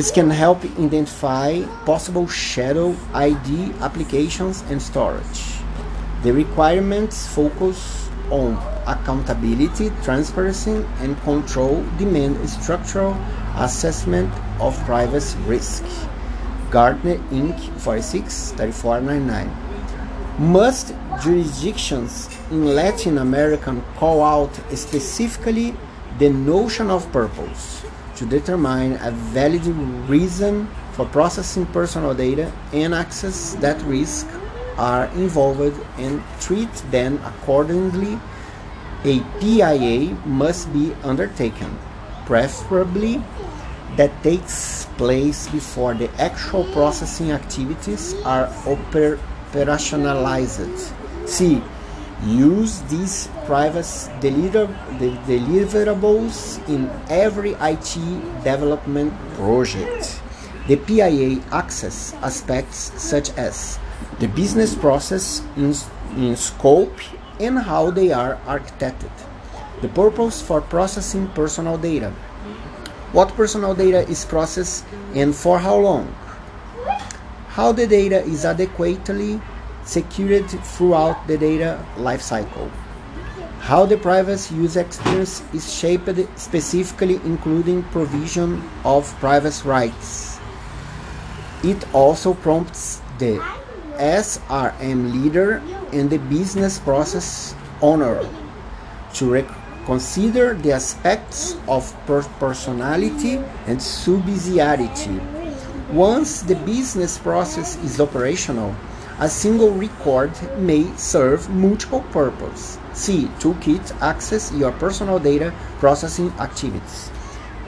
this 0.00 0.10
can 0.10 0.30
help 0.30 0.64
identify 0.78 1.60
possible 1.84 2.26
shadow 2.26 2.96
IT 3.14 3.48
applications 3.82 4.62
and 4.70 4.80
storage. 4.80 5.40
The 6.22 6.32
requirements 6.32 7.26
focus 7.26 8.08
on 8.30 8.56
accountability, 8.86 9.90
transparency, 10.02 10.86
and 11.00 11.20
control 11.20 11.84
demand 11.98 12.48
structural 12.48 13.12
assessment 13.56 14.32
of 14.58 14.74
privacy 14.86 15.36
risk. 15.40 15.84
Gartner 16.70 17.18
Inc. 17.28 17.60
46 17.80 18.52
3499. 18.52 19.50
Must 20.50 20.94
jurisdictions 21.22 22.30
in 22.50 22.74
Latin 22.74 23.18
America 23.18 23.78
call 23.96 24.22
out 24.24 24.54
specifically 24.74 25.74
the 26.18 26.30
notion 26.30 26.88
of 26.88 27.12
purpose? 27.12 27.79
To 28.20 28.26
determine 28.26 29.00
a 29.00 29.10
valid 29.32 29.64
reason 30.06 30.68
for 30.92 31.06
processing 31.06 31.64
personal 31.72 32.12
data 32.12 32.52
and 32.74 32.94
access 32.94 33.54
that 33.64 33.80
risk 33.88 34.28
are 34.76 35.06
involved 35.16 35.74
and 35.96 36.22
treat 36.38 36.70
them 36.92 37.18
accordingly, 37.24 38.20
a 39.04 39.20
PIA 39.40 40.14
must 40.26 40.70
be 40.74 40.92
undertaken, 41.02 41.78
preferably 42.26 43.22
that 43.96 44.12
takes 44.22 44.84
place 44.98 45.48
before 45.48 45.94
the 45.94 46.10
actual 46.20 46.64
processing 46.72 47.32
activities 47.32 48.14
are 48.26 48.48
oper- 48.68 49.18
operationalized. 49.48 50.92
C. 51.26 51.62
Use 52.26 52.82
these 52.92 53.28
privacy 53.46 54.10
deliver- 54.20 54.68
de- 54.98 55.16
deliverables 55.26 56.60
in 56.68 56.90
every 57.08 57.56
IT 57.60 57.96
development 58.44 59.12
project. 59.36 60.20
The 60.68 60.76
PIA 60.76 61.40
access 61.50 62.12
aspects 62.20 62.92
such 63.00 63.32
as 63.38 63.78
the 64.18 64.28
business 64.28 64.74
process 64.74 65.40
in, 65.56 65.74
in 66.16 66.36
scope 66.36 66.92
and 67.40 67.58
how 67.58 67.90
they 67.90 68.12
are 68.12 68.36
architected. 68.46 69.10
The 69.80 69.88
purpose 69.88 70.42
for 70.42 70.60
processing 70.60 71.28
personal 71.28 71.78
data. 71.78 72.12
What 73.12 73.34
personal 73.34 73.74
data 73.74 74.06
is 74.08 74.26
processed 74.26 74.84
and 75.14 75.34
for 75.34 75.58
how 75.58 75.76
long? 75.76 76.14
How 77.48 77.72
the 77.72 77.86
data 77.86 78.22
is 78.22 78.44
adequately 78.44 79.40
secured 79.90 80.48
throughout 80.48 81.26
the 81.26 81.36
data 81.36 81.84
lifecycle. 81.96 82.70
How 83.58 83.84
the 83.84 83.96
privacy 83.98 84.54
user 84.54 84.80
experience 84.80 85.42
is 85.52 85.66
shaped 85.66 86.08
specifically 86.38 87.16
including 87.24 87.82
provision 87.90 88.62
of 88.84 89.10
privacy 89.18 89.68
rights. 89.68 90.38
It 91.62 91.82
also 91.92 92.34
prompts 92.34 93.02
the 93.18 93.42
SRM 93.98 95.12
leader 95.12 95.60
and 95.92 96.08
the 96.08 96.18
business 96.18 96.78
process 96.78 97.54
owner 97.82 98.22
to 99.14 99.44
consider 99.84 100.54
the 100.54 100.72
aspects 100.72 101.56
of 101.68 101.84
personality 102.06 103.42
and 103.66 103.78
subsidiarity. 103.78 105.18
Once 105.92 106.42
the 106.42 106.54
business 106.54 107.18
process 107.18 107.76
is 107.82 108.00
operational, 108.00 108.74
a 109.20 109.28
single 109.28 109.70
record 109.70 110.32
may 110.56 110.90
serve 110.96 111.50
multiple 111.50 112.00
purposes. 112.10 112.78
See 112.94 113.24
Toolkit 113.38 113.92
Access 114.00 114.50
your 114.52 114.72
personal 114.72 115.18
data 115.18 115.52
processing 115.78 116.32
activities. 116.40 117.10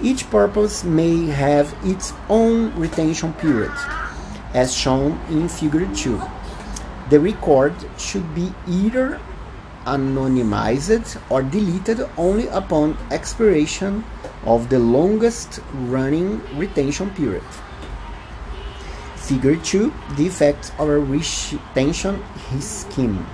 Each 0.01 0.29
purpose 0.31 0.83
may 0.83 1.27
have 1.27 1.77
its 1.85 2.15
own 2.31 2.75
retention 2.75 3.35
period, 3.35 3.71
as 4.55 4.75
shown 4.75 5.21
in 5.29 5.47
Figure 5.47 5.87
2. 5.95 6.21
The 7.11 7.21
record 7.21 7.75
should 7.99 8.35
be 8.35 8.51
either 8.67 9.21
anonymized 9.85 11.21
or 11.29 11.43
deleted 11.43 12.01
only 12.17 12.49
upon 12.49 12.97
expiration 13.11 14.05
of 14.45 14.71
the 14.71 14.79
longest 14.79 15.61
running 15.75 16.41
retention 16.57 17.11
period. 17.11 17.45
Figure 19.33 19.57
2 19.57 19.91
The 20.17 20.27
effects 20.27 20.73
of 20.79 20.91
a 20.91 20.99
retention 20.99 22.21
scheme. 22.61 23.25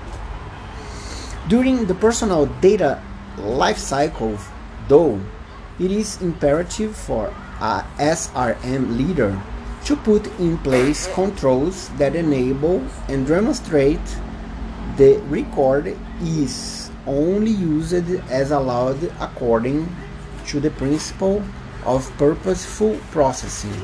During 1.49 1.87
the 1.87 1.95
personal 1.97 2.47
data 2.63 3.03
lifecycle, 3.35 4.39
though, 4.87 5.19
it 5.81 5.91
is 5.91 6.23
imperative 6.23 6.95
for 6.95 7.35
a 7.59 7.83
SRM 7.99 8.97
leader 8.97 9.35
to 9.87 9.97
put 9.97 10.25
in 10.39 10.59
place 10.59 11.09
controls 11.15 11.89
that 11.99 12.15
enable 12.15 12.79
and 13.09 13.27
demonstrate 13.27 14.07
the 14.99 15.19
record 15.27 15.99
is 16.23 16.93
only 17.09 17.51
used 17.51 18.07
as 18.31 18.53
allowed 18.53 19.03
according 19.19 19.91
to 20.47 20.61
the 20.61 20.71
principle 20.71 21.43
of 21.85 22.07
purposeful 22.19 22.97
processing 23.11 23.75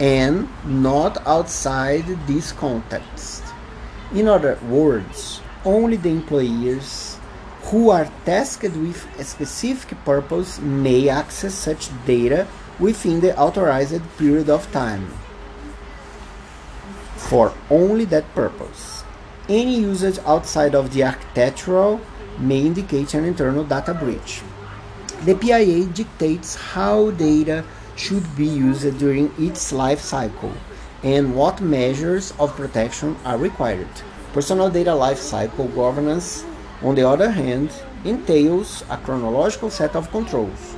and 0.00 0.48
not 0.64 1.26
outside 1.26 2.06
this 2.26 2.52
context. 2.52 3.42
In 4.12 4.28
other 4.28 4.58
words, 4.68 5.40
only 5.64 5.96
the 5.96 6.10
employers 6.10 7.18
who 7.64 7.90
are 7.90 8.10
tasked 8.24 8.76
with 8.76 9.06
a 9.18 9.24
specific 9.24 9.98
purpose 10.04 10.60
may 10.60 11.08
access 11.08 11.54
such 11.54 11.88
data 12.06 12.46
within 12.78 13.20
the 13.20 13.36
authorized 13.38 14.02
period 14.18 14.48
of 14.48 14.70
time 14.70 15.10
for 17.16 17.52
only 17.70 18.04
that 18.04 18.32
purpose. 18.34 19.02
Any 19.48 19.80
usage 19.80 20.18
outside 20.26 20.74
of 20.74 20.92
the 20.92 21.04
architectural 21.04 22.00
may 22.38 22.60
indicate 22.60 23.14
an 23.14 23.24
internal 23.24 23.64
data 23.64 23.94
breach. 23.94 24.42
The 25.24 25.34
PIA 25.34 25.86
dictates 25.86 26.54
how 26.54 27.10
data 27.12 27.64
should 27.96 28.24
be 28.36 28.46
used 28.46 28.98
during 28.98 29.32
its 29.38 29.72
life 29.72 30.00
cycle 30.00 30.52
and 31.02 31.34
what 31.34 31.60
measures 31.60 32.32
of 32.38 32.54
protection 32.56 33.16
are 33.24 33.38
required. 33.38 33.88
Personal 34.32 34.70
data 34.70 34.94
life 34.94 35.18
cycle 35.18 35.68
governance, 35.68 36.44
on 36.82 36.94
the 36.94 37.08
other 37.08 37.30
hand, 37.30 37.70
entails 38.04 38.84
a 38.90 38.96
chronological 38.98 39.70
set 39.70 39.96
of 39.96 40.10
controls 40.10 40.76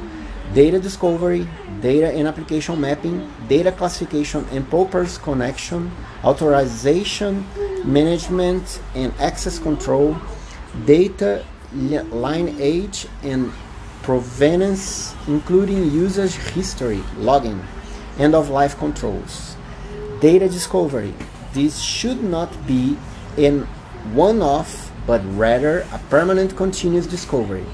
data 0.55 0.79
discovery, 0.81 1.47
data 1.81 2.11
and 2.11 2.27
application 2.27 2.81
mapping, 2.81 3.31
data 3.49 3.71
classification 3.71 4.47
and 4.51 4.69
purpose 4.71 5.19
connection, 5.19 5.91
authorization, 6.25 7.47
management 7.85 8.81
and 8.95 9.13
access 9.21 9.59
control, 9.59 10.17
data 10.87 11.45
lineage 11.73 13.07
and 13.23 13.53
provenance, 14.09 15.15
including 15.27 15.91
usage 15.91 16.33
history, 16.57 17.03
logging, 17.19 17.63
end 18.19 18.35
of 18.35 18.49
life 18.49 18.75
controls. 18.79 19.55
Data 20.19 20.49
discovery. 20.49 21.13
This 21.53 21.79
should 21.79 22.25
not 22.25 22.49
be 22.67 22.97
an 23.37 23.65
one 24.15 24.41
off, 24.41 24.91
but 25.07 25.21
rather 25.37 25.81
a 25.93 26.01
permanent 26.09 26.57
continuous 26.57 27.07
discovery. 27.07 27.67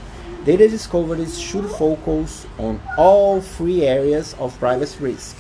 Data 0.44 0.68
discoveries 0.68 1.38
should 1.38 1.70
focus 1.70 2.48
on 2.58 2.80
all 2.98 3.40
three 3.40 3.84
areas 3.84 4.34
of 4.40 4.58
privacy 4.58 4.98
risk 5.04 5.36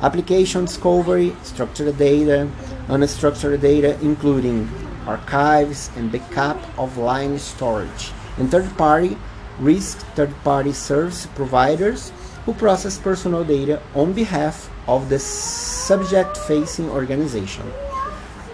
application 0.00 0.64
discovery, 0.64 1.36
structured 1.44 1.96
data, 1.96 2.50
unstructured 2.88 3.60
data, 3.60 3.96
including 4.02 4.68
archives 5.06 5.88
and 5.94 6.10
backup 6.10 6.58
of 6.76 6.98
line 6.98 7.38
storage, 7.38 8.10
and 8.38 8.50
third 8.50 8.68
party 8.76 9.16
risk 9.58 9.98
third 10.14 10.34
party 10.44 10.72
service 10.72 11.26
providers 11.34 12.12
who 12.44 12.54
process 12.54 12.98
personal 12.98 13.44
data 13.44 13.80
on 13.94 14.12
behalf 14.12 14.70
of 14.88 15.08
the 15.08 15.18
subject 15.18 16.36
facing 16.36 16.88
organization. 16.90 17.70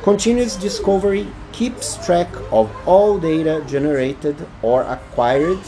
Continuous 0.02 0.56
discovery 0.56 1.26
keeps 1.52 1.96
track 2.04 2.28
of 2.52 2.70
all 2.86 3.18
data 3.18 3.64
generated 3.66 4.36
or 4.62 4.82
acquired 4.82 5.60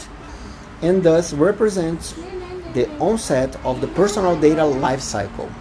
and 0.81 1.03
thus 1.03 1.33
represents 1.33 2.13
the 2.73 2.89
onset 2.99 3.55
of 3.65 3.81
the 3.81 3.87
personal 3.89 4.39
data 4.39 4.61
lifecycle. 4.61 5.51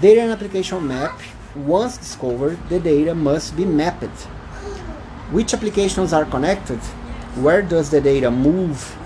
Data 0.00 0.20
and 0.22 0.32
application 0.32 0.86
map, 0.86 1.18
once 1.54 1.98
discovered, 1.98 2.58
the 2.68 2.80
data 2.80 3.14
must 3.14 3.56
be 3.56 3.64
mapped. 3.64 4.04
Which 5.30 5.54
applications 5.54 6.12
are 6.12 6.24
connected? 6.24 6.78
Where 7.36 7.62
does 7.62 7.90
the 7.90 8.00
data 8.00 8.30
move 8.30 8.96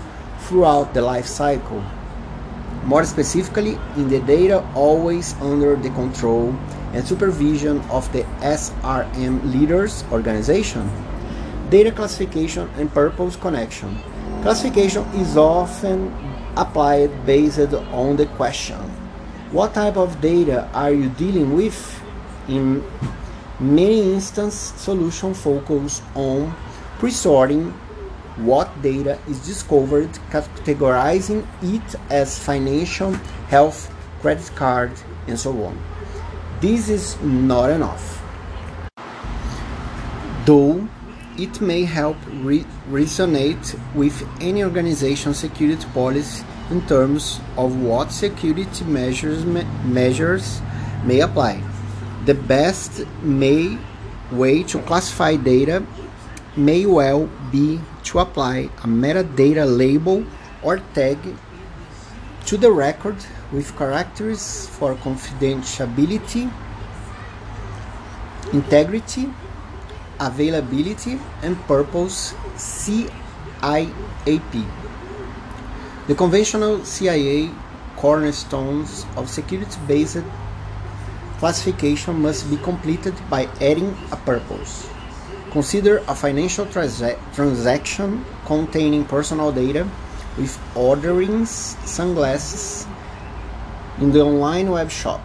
throughout 0.49 0.93
the 0.93 1.01
life 1.01 1.27
cycle? 1.27 1.81
More 2.83 3.05
specifically, 3.05 3.77
in 3.95 4.09
the 4.09 4.19
data 4.21 4.65
always 4.75 5.33
under 5.39 5.77
the 5.77 5.91
control 5.91 6.55
and 6.93 7.05
supervision 7.07 7.79
of 7.91 8.11
the 8.11 8.23
SRM 8.41 9.53
leaders 9.53 10.03
organization. 10.11 10.89
Data 11.69 11.91
classification 11.91 12.67
and 12.77 12.91
purpose 12.91 13.35
connection. 13.35 13.95
Classification 14.41 15.03
is 15.13 15.37
often 15.37 16.11
applied 16.57 17.13
based 17.25 17.71
on 17.93 18.17
the 18.17 18.25
question 18.35 18.81
what 19.51 19.73
type 19.73 19.97
of 19.97 20.21
data 20.21 20.69
are 20.75 20.91
you 20.91 21.09
dealing 21.09 21.55
with? 21.55 21.73
In 22.47 22.83
many 23.59 24.13
instances, 24.13 24.79
solution 24.79 25.33
focus 25.33 26.03
on 26.13 26.53
pre-sorting 26.99 27.73
what 28.45 28.81
data 28.81 29.19
is 29.27 29.45
discovered, 29.45 30.09
categorizing 30.31 31.45
it 31.61 31.95
as 32.09 32.37
financial, 32.39 33.13
health, 33.49 33.93
credit 34.21 34.51
card, 34.55 34.91
and 35.27 35.39
so 35.39 35.51
on. 35.63 35.77
This 36.61 36.89
is 36.89 37.19
not 37.21 37.69
enough. 37.69 38.21
Though 40.45 40.87
it 41.37 41.61
may 41.61 41.83
help 41.85 42.17
re- 42.27 42.65
resonate 42.89 43.79
with 43.95 44.27
any 44.41 44.63
organization's 44.63 45.37
security 45.37 45.87
policy 45.93 46.43
in 46.69 46.85
terms 46.87 47.39
of 47.57 47.81
what 47.81 48.11
security 48.11 48.83
measures, 48.85 49.45
me- 49.45 49.65
measures 49.85 50.61
may 51.05 51.21
apply. 51.21 51.63
The 52.25 52.33
best 52.33 53.05
may 53.21 53.77
way 54.31 54.63
to 54.63 54.79
classify 54.81 55.35
data 55.35 55.85
may 56.55 56.85
well 56.85 57.29
be 57.51 57.79
to 58.09 58.17
apply 58.17 58.69
a 58.81 58.87
metadata 58.87 59.65
label 59.65 60.25
or 60.63 60.79
tag 60.97 61.17
to 62.45 62.57
the 62.57 62.71
record 62.71 63.15
with 63.51 63.77
characters 63.77 64.67
for 64.67 64.95
confidentiality, 64.95 66.51
integrity, 68.51 69.29
availability, 70.19 71.19
and 71.43 71.55
purpose 71.67 72.33
CIAP. 72.57 73.21
The 76.07 76.15
conventional 76.15 76.83
CIA 76.83 77.51
cornerstones 77.95 79.05
of 79.15 79.29
security 79.29 79.77
based 79.87 80.23
classification 81.37 82.21
must 82.21 82.49
be 82.49 82.57
completed 82.57 83.13
by 83.29 83.45
adding 83.61 83.95
a 84.11 84.15
purpose. 84.15 84.89
Consider 85.51 85.97
a 86.07 86.13
financial 86.13 86.67
transaction 86.67 88.23
containing 88.45 89.03
personal 89.05 89.51
data 89.51 89.87
with 90.37 90.59
ordering 90.75 91.45
sunglasses 91.45 92.85
in 93.99 94.11
the 94.11 94.21
online 94.21 94.69
web 94.69 94.91
shop. 94.91 95.21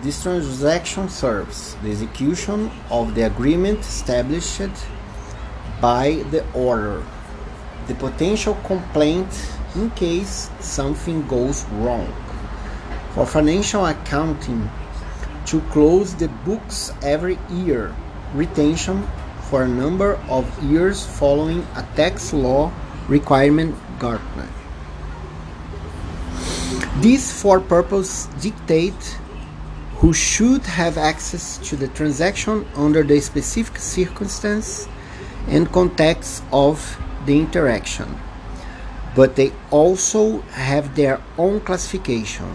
This 0.00 0.22
transaction 0.22 1.10
serves 1.10 1.74
the 1.82 1.90
execution 1.90 2.70
of 2.90 3.14
the 3.14 3.22
agreement 3.22 3.80
established 3.80 4.72
by 5.82 6.24
the 6.30 6.50
order. 6.52 7.02
The 7.88 7.94
potential 7.94 8.54
complaint 8.64 9.28
in 9.74 9.90
case 9.90 10.48
something 10.60 11.26
goes 11.28 11.64
wrong. 11.66 12.10
For 13.12 13.26
financial 13.26 13.84
accounting, 13.84 14.70
to 15.46 15.60
close 15.72 16.14
the 16.14 16.28
books 16.28 16.92
every 17.02 17.38
year, 17.50 17.94
retention 18.34 19.06
for 19.48 19.62
a 19.62 19.68
number 19.68 20.16
of 20.28 20.44
years 20.62 21.04
following 21.04 21.66
a 21.76 21.82
tax 21.96 22.32
law 22.32 22.72
requirement 23.08 23.74
Gartner. 23.98 24.48
These 27.00 27.32
four 27.32 27.60
purposes 27.60 28.28
dictate 28.40 29.18
who 29.96 30.12
should 30.12 30.62
have 30.66 30.98
access 30.98 31.58
to 31.68 31.76
the 31.76 31.88
transaction 31.88 32.66
under 32.76 33.02
the 33.02 33.20
specific 33.20 33.78
circumstance 33.78 34.88
and 35.48 35.70
context 35.72 36.44
of 36.52 36.78
the 37.26 37.38
interaction 37.38 38.08
but 39.18 39.34
they 39.34 39.52
also 39.72 40.42
have 40.54 40.94
their 40.94 41.20
own 41.36 41.58
classification. 41.60 42.46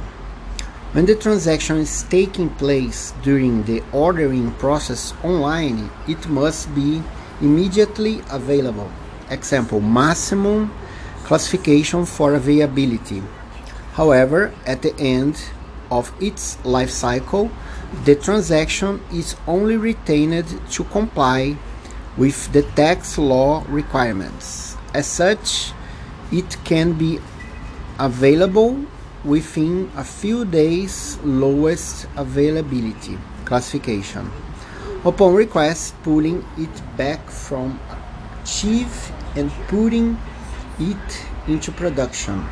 When 0.94 1.08
the 1.08 1.16
transaction 1.16 1.78
is 1.78 2.04
taking 2.04 2.52
place 2.52 3.16
during 3.24 3.64
the 3.64 3.82
ordering 3.92 4.52
process 4.62 5.12
online, 5.24 5.90
it 6.08 6.30
must 6.30 6.70
be 6.76 7.02
immediately 7.42 8.22
available. 8.30 8.92
Example, 9.32 9.82
maximum 9.82 10.72
classification 11.24 12.06
for 12.06 12.36
availability. 12.36 13.24
However, 13.94 14.54
at 14.68 14.84
the 14.84 14.96
end 15.00 15.42
of 15.90 16.14
its 16.22 16.64
life 16.64 16.92
cycle, 16.92 17.50
the 18.06 18.14
transaction 18.14 19.02
is 19.12 19.36
only 19.48 19.78
retained 19.78 20.46
to 20.74 20.84
comply 20.84 21.58
with 22.18 22.54
the 22.54 22.62
tax 22.78 23.18
law 23.18 23.66
requirements. 23.68 24.78
As 24.94 25.08
such, 25.08 25.74
it 26.32 26.56
can 26.64 26.94
be 26.94 27.18
available 27.98 28.86
within 29.24 29.90
a 29.96 30.04
few 30.04 30.44
days 30.46 31.18
lowest 31.24 32.08
availability 32.18 33.18
classification. 33.46 34.30
Upon 35.06 35.34
request, 35.34 35.96
pulling 36.04 36.46
it 36.58 36.72
back 36.98 37.30
from 37.30 37.80
chief 38.46 39.12
and 39.36 39.52
putting 39.68 40.18
it 40.80 41.26
into 41.48 41.72
production 41.72 42.46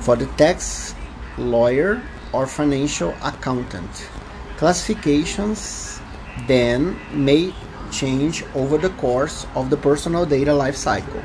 for 0.00 0.16
the 0.16 0.26
tax 0.36 0.94
lawyer 1.38 2.02
or 2.32 2.46
financial 2.46 3.14
accountant. 3.22 4.10
Classifications 4.56 6.00
then 6.46 6.98
may 7.12 7.54
change 7.90 8.44
over 8.54 8.78
the 8.78 8.90
course 8.98 9.46
of 9.54 9.70
the 9.70 9.76
personal 9.76 10.26
data 10.26 10.50
lifecycle. 10.50 11.22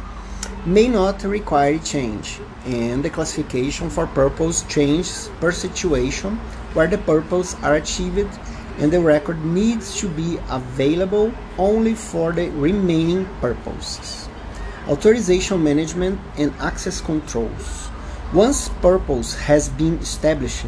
may 0.64 0.86
not 0.86 1.24
require 1.24 1.78
change, 1.78 2.38
and 2.64 3.02
the 3.02 3.10
classification 3.10 3.90
for 3.90 4.06
purpose 4.06 4.62
changes 4.68 5.32
per 5.40 5.50
situation 5.50 6.38
where 6.74 6.86
the 6.86 6.98
purpose 6.98 7.56
are 7.62 7.74
achieved 7.74 8.38
and 8.78 8.92
the 8.92 9.00
record 9.00 9.44
needs 9.44 9.98
to 9.98 10.08
be 10.08 10.38
available 10.48 11.32
only 11.58 11.96
for 11.96 12.30
the 12.30 12.50
remaining 12.50 13.26
purposes. 13.40 14.28
Authorization 14.86 15.64
management 15.64 16.20
and 16.36 16.54
access 16.60 17.00
controls. 17.00 17.90
Once 18.32 18.68
purpose 18.80 19.34
has 19.34 19.68
been 19.70 19.98
established, 19.98 20.66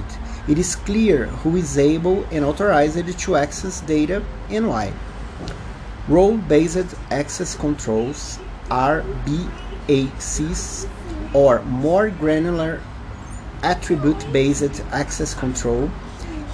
it 0.50 0.58
is 0.58 0.74
clear 0.74 1.26
who 1.26 1.56
is 1.56 1.78
able 1.78 2.24
and 2.32 2.44
authorized 2.44 3.18
to 3.20 3.36
access 3.36 3.80
data 3.82 4.20
and 4.48 4.68
why. 4.68 4.92
Role 6.08 6.36
based 6.36 6.92
access 7.08 7.54
controls 7.54 8.40
RBACs 8.68 10.88
or 11.32 11.62
more 11.62 12.10
granular 12.10 12.82
attribute 13.62 14.32
based 14.32 14.82
access 14.90 15.34
control 15.34 15.88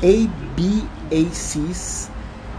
ABACs 0.02 2.11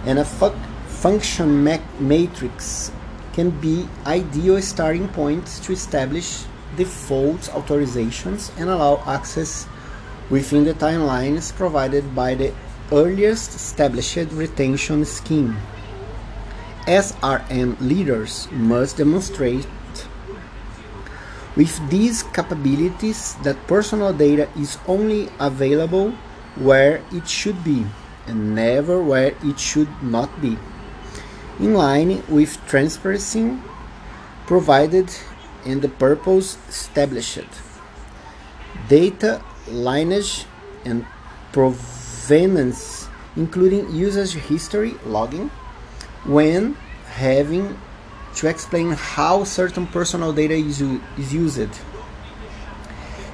and 0.05 0.17
a 0.17 0.25
fu- 0.25 0.57
function 0.87 1.63
matrix 1.99 2.91
can 3.33 3.51
be 3.51 3.87
ideal 4.07 4.59
starting 4.59 5.07
points 5.09 5.59
to 5.59 5.71
establish 5.71 6.45
default 6.75 7.41
authorizations 7.53 8.49
and 8.57 8.71
allow 8.71 9.03
access 9.05 9.67
within 10.29 10.63
the 10.63 10.73
timelines 10.73 11.55
provided 11.55 12.15
by 12.15 12.35
the 12.35 12.53
earliest 12.91 13.55
established 13.55 14.31
retention 14.31 15.05
scheme. 15.05 15.55
SRM 16.87 17.79
leaders 17.81 18.47
must 18.51 18.97
demonstrate 18.97 19.67
with 21.55 21.73
these 21.89 22.23
capabilities 22.23 23.35
that 23.43 23.57
personal 23.67 24.13
data 24.13 24.47
is 24.55 24.77
only 24.87 25.27
available 25.39 26.11
where 26.55 27.01
it 27.11 27.27
should 27.27 27.63
be 27.63 27.85
and 28.27 28.55
never 28.55 29.01
where 29.01 29.33
it 29.43 29.59
should 29.59 29.89
not 30.03 30.29
be, 30.41 30.57
in 31.59 31.73
line 31.73 32.23
with 32.29 32.55
transparency 32.67 33.57
provided 34.45 35.09
and 35.65 35.81
the 35.81 35.89
purpose 35.89 36.57
established. 36.69 37.49
Data 38.87 39.41
lineage 39.69 40.45
and 40.85 41.05
provenance, 41.51 43.07
including 43.35 43.93
usage 43.93 44.33
history 44.33 44.95
logging, 45.05 45.49
when 46.25 46.73
having 47.05 47.77
to 48.35 48.47
explain 48.47 48.91
how 48.91 49.43
certain 49.43 49.87
personal 49.87 50.31
data 50.33 50.53
is, 50.53 50.81
is 51.17 51.33
used. 51.33 51.59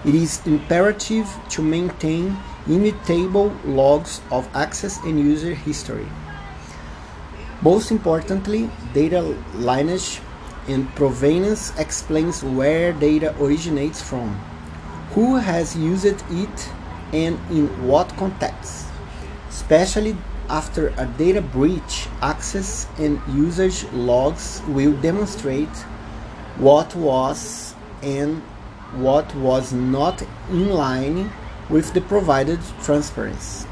It 0.05 0.15
is 0.15 0.45
imperative 0.45 1.27
to 1.49 1.61
maintain 1.61 2.37
immutable 2.67 3.55
logs 3.65 4.21
of 4.31 4.47
access 4.55 5.01
and 5.03 5.19
user 5.19 5.53
history. 5.53 6.07
Most 7.61 7.91
importantly, 7.91 8.69
data 8.93 9.21
lineage 9.55 10.21
and 10.67 10.93
provenance 10.95 11.77
explains 11.77 12.43
where 12.43 12.93
data 12.93 13.35
originates 13.39 14.01
from 14.01 14.39
who 15.13 15.35
has 15.35 15.75
used 15.75 16.05
it 16.05 16.71
and 17.13 17.39
in 17.51 17.67
what 17.87 18.09
context, 18.17 18.87
especially 19.49 20.17
after 20.49 20.89
a 20.97 21.05
data 21.17 21.41
breach, 21.41 22.07
access 22.21 22.87
and 22.97 23.21
usage 23.33 23.85
logs 23.93 24.61
will 24.67 24.93
demonstrate 25.01 25.69
what 26.57 26.95
was 26.95 27.75
and 28.01 28.41
what 28.95 29.33
was 29.35 29.71
not 29.71 30.21
in 30.49 30.69
line 30.69 31.31
with 31.69 31.93
the 31.93 32.01
provided 32.01 32.59
transparency. 32.83 33.67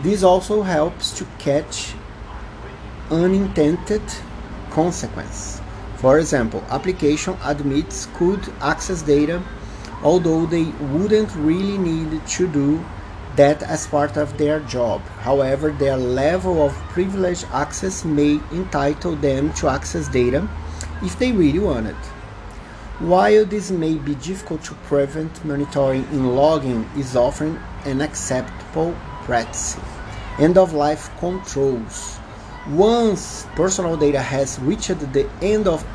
This 0.00 0.22
also 0.22 0.62
helps 0.62 1.16
to 1.18 1.26
catch 1.38 1.94
unintended 3.10 4.02
consequence. 4.70 5.60
For 5.96 6.18
example, 6.18 6.62
application 6.68 7.36
admits 7.44 8.06
could 8.14 8.40
access 8.60 9.02
data 9.02 9.42
although 10.02 10.46
they 10.46 10.64
wouldn't 10.92 11.34
really 11.34 11.78
need 11.78 12.26
to 12.26 12.48
do 12.48 12.84
that 13.36 13.62
as 13.62 13.86
part 13.86 14.16
of 14.16 14.36
their 14.36 14.60
job. 14.60 15.00
However, 15.20 15.70
their 15.70 15.96
level 15.96 16.62
of 16.62 16.74
privileged 16.90 17.46
access 17.52 18.04
may 18.04 18.40
entitle 18.52 19.14
them 19.14 19.52
to 19.54 19.68
access 19.68 20.08
data 20.08 20.48
if 21.02 21.18
they 21.18 21.32
really 21.32 21.60
want 21.60 21.86
it. 21.86 21.96
While 22.98 23.44
this 23.44 23.70
may 23.70 23.94
be 23.94 24.16
difficult 24.16 24.64
to 24.64 24.74
prevent, 24.74 25.44
monitoring 25.44 26.04
and 26.10 26.34
logging 26.34 26.88
is 26.96 27.14
often 27.14 27.60
an 27.84 28.00
acceptable 28.00 28.96
practice. 29.22 29.76
End 30.40 30.58
of 30.58 30.72
life 30.72 31.08
controls. 31.18 32.18
Once 32.68 33.46
personal 33.54 33.96
data 33.96 34.20
has 34.20 34.58
reached 34.58 34.98
the 35.12 35.30
end 35.40 35.68
of 35.68 35.86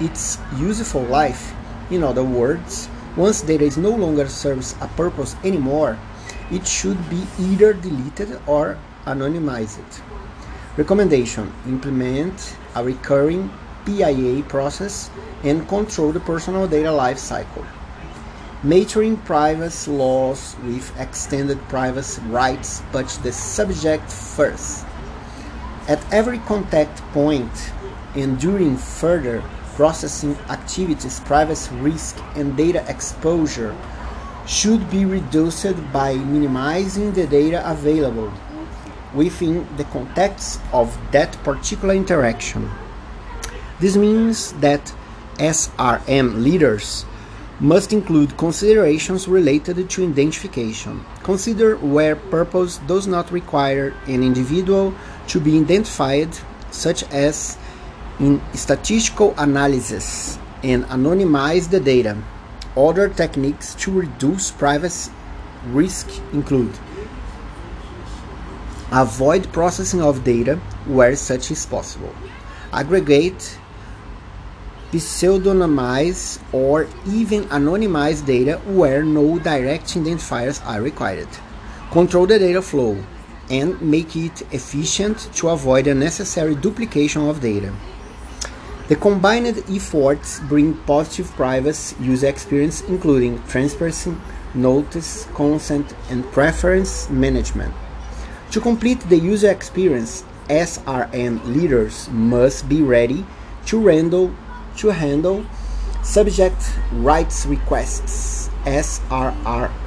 its 0.00 0.38
useful 0.56 1.02
life, 1.02 1.52
in 1.90 2.04
other 2.04 2.22
words, 2.22 2.88
once 3.16 3.42
data 3.42 3.64
is 3.64 3.76
no 3.76 3.90
longer 3.90 4.28
serves 4.28 4.74
a 4.80 4.88
purpose 4.88 5.36
anymore, 5.44 5.98
it 6.50 6.66
should 6.66 6.98
be 7.08 7.22
either 7.38 7.72
deleted 7.72 8.40
or 8.46 8.78
anonymized. 9.06 10.02
Recommendation 10.76 11.52
Implement 11.66 12.56
a 12.74 12.82
recurring 12.82 13.50
PIA 13.86 14.42
process 14.44 15.10
and 15.44 15.68
control 15.68 16.10
the 16.10 16.20
personal 16.20 16.66
data 16.66 16.90
life 16.90 17.18
cycle. 17.18 17.64
Maturing 18.62 19.18
privacy 19.18 19.90
laws 19.90 20.56
with 20.64 20.90
extended 20.98 21.60
privacy 21.68 22.22
rights 22.22 22.82
but 22.90 23.06
the 23.22 23.30
subject 23.30 24.10
first. 24.10 24.84
At 25.86 26.02
every 26.12 26.38
contact 26.38 26.98
point 27.12 27.72
and 28.14 28.40
during 28.40 28.76
further 28.76 29.44
processing 29.74 30.36
activities, 30.48 31.20
privacy 31.20 31.74
risk 31.76 32.18
and 32.34 32.56
data 32.56 32.84
exposure 32.88 33.76
should 34.46 34.90
be 34.90 35.04
reduced 35.04 35.92
by 35.92 36.14
minimizing 36.14 37.12
the 37.12 37.26
data 37.26 37.62
available 37.70 38.32
within 39.14 39.66
the 39.76 39.84
context 39.84 40.60
of 40.72 40.96
that 41.12 41.32
particular 41.44 41.94
interaction. 41.94 42.70
This 43.80 43.96
means 43.96 44.52
that 44.54 44.92
SRM 45.36 46.42
leaders 46.42 47.04
must 47.60 47.92
include 47.92 48.36
considerations 48.36 49.28
related 49.28 49.88
to 49.88 50.08
identification. 50.08 51.04
Consider 51.22 51.76
where 51.76 52.16
purpose 52.16 52.78
does 52.86 53.06
not 53.06 53.30
require 53.30 53.94
an 54.06 54.22
individual 54.22 54.92
to 55.28 55.40
be 55.40 55.58
identified, 55.58 56.36
such 56.70 57.04
as 57.04 57.56
in 58.20 58.40
statistical 58.54 59.34
analysis, 59.38 60.38
and 60.62 60.84
anonymize 60.84 61.70
the 61.70 61.80
data. 61.80 62.16
Other 62.76 63.08
techniques 63.08 63.74
to 63.76 63.92
reduce 63.92 64.50
privacy 64.50 65.12
risk 65.66 66.08
include 66.32 66.72
avoid 68.92 69.52
processing 69.52 70.02
of 70.02 70.24
data 70.24 70.56
where 70.86 71.16
such 71.16 71.50
is 71.50 71.66
possible, 71.66 72.14
aggregate 72.72 73.58
pseudonymize, 74.92 76.40
or 76.52 76.86
even 77.06 77.44
anonymize 77.44 78.24
data 78.24 78.58
where 78.66 79.02
no 79.04 79.38
direct 79.38 79.86
identifiers 79.86 80.64
are 80.66 80.80
required. 80.80 81.28
Control 81.90 82.26
the 82.26 82.38
data 82.38 82.62
flow 82.62 82.96
and 83.50 83.80
make 83.82 84.16
it 84.16 84.42
efficient 84.52 85.18
to 85.34 85.48
avoid 85.48 85.86
unnecessary 85.86 86.54
duplication 86.54 87.28
of 87.28 87.40
data. 87.40 87.72
The 88.86 88.96
combined 88.96 89.46
efforts 89.46 90.40
bring 90.40 90.74
positive 90.84 91.30
privacy 91.36 91.96
user 92.00 92.26
experience 92.26 92.82
including 92.82 93.42
transparency, 93.48 94.14
notice, 94.52 95.26
consent, 95.34 95.94
and 96.10 96.22
preference 96.32 97.08
management. 97.08 97.72
To 98.50 98.60
complete 98.60 99.00
the 99.08 99.16
user 99.16 99.50
experience, 99.50 100.22
SRM 100.50 101.42
leaders 101.46 102.10
must 102.10 102.68
be 102.68 102.82
ready 102.82 103.24
to 103.66 103.86
handle 103.86 104.34
to 104.76 104.88
handle 104.88 105.46
subject 106.02 106.60
rights 106.92 107.46
requests 107.46 108.50
SRRs. 108.66 109.83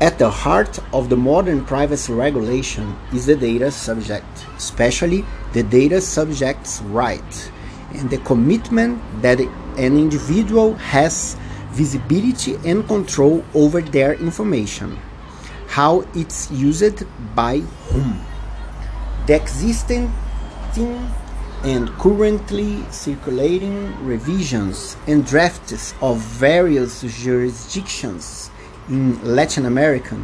At 0.00 0.18
the 0.18 0.30
heart 0.30 0.78
of 0.94 1.10
the 1.10 1.16
modern 1.18 1.62
privacy 1.66 2.14
regulation 2.14 2.96
is 3.12 3.26
the 3.26 3.36
data 3.36 3.70
subject, 3.70 4.46
especially 4.56 5.26
the 5.52 5.62
data 5.62 6.00
subject's 6.00 6.80
right, 6.80 7.52
and 7.92 8.08
the 8.08 8.16
commitment 8.24 8.98
that 9.20 9.40
an 9.40 9.98
individual 9.98 10.72
has 10.76 11.36
visibility 11.72 12.56
and 12.64 12.88
control 12.88 13.44
over 13.52 13.82
their 13.82 14.14
information, 14.14 14.96
how 15.66 16.06
it's 16.14 16.50
used 16.50 17.04
by 17.34 17.58
whom. 17.58 18.24
The 19.26 19.36
existing 19.36 20.10
and 21.62 21.90
currently 21.98 22.82
circulating 22.90 24.02
revisions 24.02 24.96
and 25.06 25.26
drafts 25.26 25.92
of 26.00 26.16
various 26.16 27.02
jurisdictions 27.02 28.49
in 28.90 29.22
Latin 29.24 29.66
America 29.66 30.18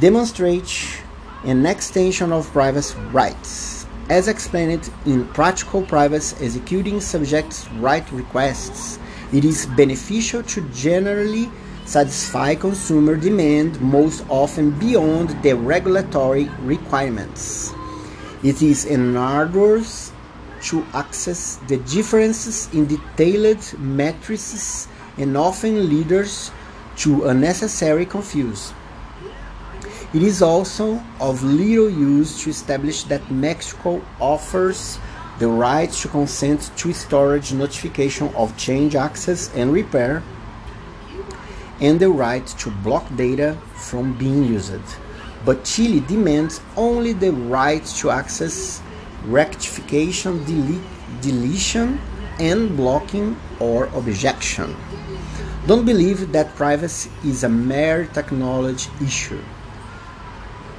demonstrate 0.00 1.02
an 1.44 1.66
extension 1.66 2.32
of 2.32 2.50
privacy 2.52 2.98
rights. 3.12 3.86
As 4.08 4.28
explained 4.28 4.90
in 5.06 5.26
Practical 5.28 5.82
Privacy 5.82 6.44
Executing 6.44 7.00
Subjects' 7.00 7.68
Right 7.72 8.10
Requests, 8.10 8.98
it 9.32 9.44
is 9.44 9.66
beneficial 9.66 10.42
to 10.42 10.60
generally 10.70 11.48
satisfy 11.84 12.54
consumer 12.54 13.16
demand 13.16 13.80
most 13.80 14.24
often 14.28 14.70
beyond 14.78 15.30
the 15.42 15.54
regulatory 15.54 16.44
requirements. 16.60 17.72
It 18.42 18.62
is 18.62 18.86
an 18.86 19.16
arduous 19.16 20.12
to 20.62 20.84
access 20.94 21.56
the 21.68 21.76
differences 21.78 22.68
in 22.72 22.86
detailed 22.86 23.78
matrices 23.78 24.88
and 25.18 25.36
often 25.36 25.88
leads 25.88 26.50
to 26.98 27.26
unnecessary 27.26 28.06
confuse. 28.06 28.72
It 30.14 30.22
is 30.22 30.42
also 30.42 31.02
of 31.20 31.42
little 31.42 31.88
use 31.88 32.42
to 32.44 32.50
establish 32.50 33.04
that 33.04 33.30
Mexico 33.30 34.02
offers 34.20 34.98
the 35.38 35.48
right 35.48 35.90
to 35.90 36.08
consent 36.08 36.70
to 36.76 36.92
storage 36.92 37.52
notification 37.52 38.28
of 38.34 38.56
change 38.58 38.94
access 38.94 39.50
and 39.54 39.72
repair 39.72 40.22
and 41.80 41.98
the 41.98 42.10
right 42.10 42.46
to 42.46 42.70
block 42.70 43.04
data 43.16 43.56
from 43.74 44.12
being 44.18 44.44
used. 44.44 44.84
But 45.44 45.64
Chile 45.64 46.00
demands 46.00 46.60
only 46.76 47.12
the 47.12 47.32
right 47.32 47.84
to 47.98 48.10
access 48.10 48.80
rectification, 49.24 50.44
delete, 50.44 50.82
deletion, 51.22 51.98
and 52.38 52.76
blocking 52.76 53.36
or 53.58 53.86
objection. 53.94 54.76
Don't 55.64 55.86
believe 55.86 56.32
that 56.32 56.56
privacy 56.56 57.08
is 57.24 57.44
a 57.44 57.48
mere 57.48 58.06
technology 58.06 58.90
issue. 59.00 59.38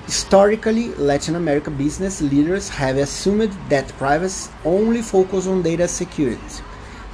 Historically, 0.05 0.93
Latin 0.95 1.37
America 1.37 1.71
business 1.71 2.21
leaders 2.21 2.67
have 2.67 2.97
assumed 2.97 3.53
that 3.69 3.87
privacy 3.97 4.51
only 4.65 5.01
focuses 5.01 5.47
on 5.47 5.61
data 5.61 5.87
security. 5.87 6.61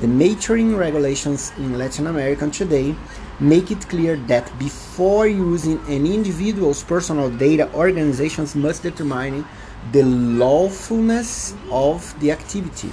The 0.01 0.07
maturing 0.07 0.75
regulations 0.75 1.51
in 1.57 1.77
Latin 1.77 2.07
America 2.07 2.49
today 2.49 2.95
make 3.39 3.69
it 3.69 3.87
clear 3.87 4.15
that 4.15 4.49
before 4.57 5.27
using 5.27 5.77
an 5.87 6.07
individual's 6.07 6.81
personal 6.81 7.29
data, 7.29 7.71
organizations 7.75 8.55
must 8.55 8.81
determine 8.81 9.45
the 9.91 10.01
lawfulness 10.01 11.53
of 11.69 12.19
the 12.19 12.31
activity. 12.31 12.91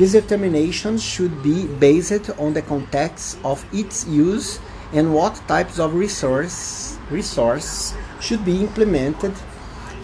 This 0.00 0.12
determinations 0.12 1.04
should 1.04 1.42
be 1.42 1.66
based 1.66 2.30
on 2.38 2.54
the 2.54 2.62
context 2.62 3.36
of 3.44 3.62
its 3.70 4.06
use 4.06 4.58
and 4.94 5.12
what 5.12 5.34
types 5.46 5.78
of 5.78 5.92
resource, 5.92 6.96
resource 7.10 7.92
should 8.18 8.42
be 8.42 8.62
implemented 8.62 9.34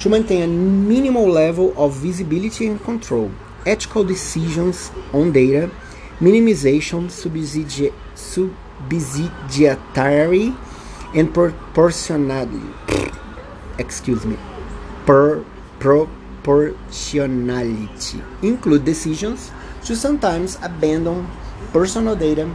to 0.01 0.11
maintain 0.11 0.43
a 0.43 0.49
minimal 0.49 1.27
level 1.27 1.73
of 1.79 1.95
visibility 1.95 2.67
and 2.67 2.79
control, 2.85 3.31
ethical 3.65 4.05
decisions 4.05 4.91
on 5.15 5.33
data, 5.33 5.71
minimization, 6.21 7.09
subsidi 7.09 7.91
subsidiary, 9.65 10.53
and 11.15 11.33
proportionality. 11.33 12.61
Excuse 13.79 14.27
me. 14.27 14.37
Per 15.07 15.43
proportionality 15.79 18.23
include 18.43 18.85
decisions 18.85 19.53
to 19.87 19.94
sometimes 19.94 20.59
abandon 20.62 21.31
personal 21.72 22.16
data 22.16 22.53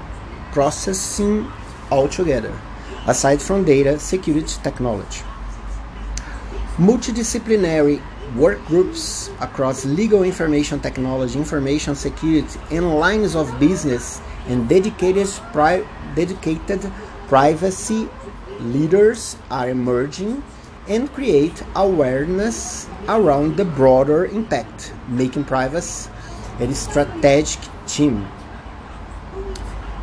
processing 0.51 1.49
altogether, 1.89 2.51
aside 3.07 3.41
from 3.41 3.63
data 3.63 3.97
security 3.97 4.55
technology. 4.63 5.23
Multidisciplinary 6.75 8.01
work 8.35 8.63
groups 8.65 9.29
across 9.39 9.85
legal 9.85 10.23
information 10.23 10.79
technology, 10.81 11.39
information 11.39 11.95
security, 11.95 12.59
and 12.69 12.99
lines 12.99 13.33
of 13.35 13.47
business 13.59 14.21
and 14.47 14.67
dedicated, 14.67 15.27
pri- 15.53 15.87
dedicated 16.15 16.81
privacy 17.27 18.09
leaders 18.59 19.37
are 19.49 19.69
emerging 19.69 20.43
and 20.89 21.11
create 21.13 21.63
awareness 21.75 22.89
around 23.07 23.55
the 23.55 23.63
broader 23.63 24.25
impact, 24.25 24.93
making 25.07 25.45
privacy 25.45 26.10
a 26.61 26.73
strategic 26.75 27.59
team. 27.87 28.27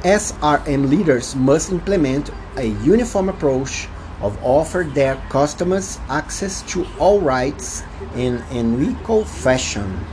SRM 0.02 0.88
leaders 0.90 1.34
must 1.34 1.70
implement 1.70 2.30
a 2.56 2.66
uniform 2.82 3.28
approach 3.28 3.88
of 4.20 4.36
offer 4.42 4.82
their 4.82 5.16
customers 5.28 5.98
access 6.08 6.62
to 6.62 6.86
all 6.98 7.20
rights 7.20 7.82
in 8.16 8.36
an 8.50 8.82
equal 8.82 9.24
fashion. 9.24 10.04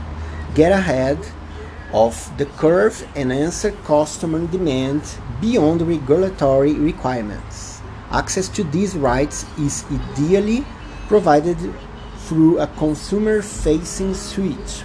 Get 0.54 0.72
ahead 0.72 1.18
of 1.92 2.14
the 2.38 2.46
curve 2.46 3.06
and 3.16 3.32
answer 3.32 3.72
customer 3.84 4.46
demand 4.46 5.02
beyond 5.40 5.82
regulatory 5.82 6.74
requirements. 6.74 7.80
Access 8.10 8.48
to 8.50 8.64
these 8.64 8.96
rights 8.96 9.44
is 9.58 9.84
ideally 9.90 10.64
provided 11.08 11.58
through 12.26 12.58
a 12.58 12.66
consumer 12.78 13.42
facing 13.42 14.14
suite, 14.14 14.84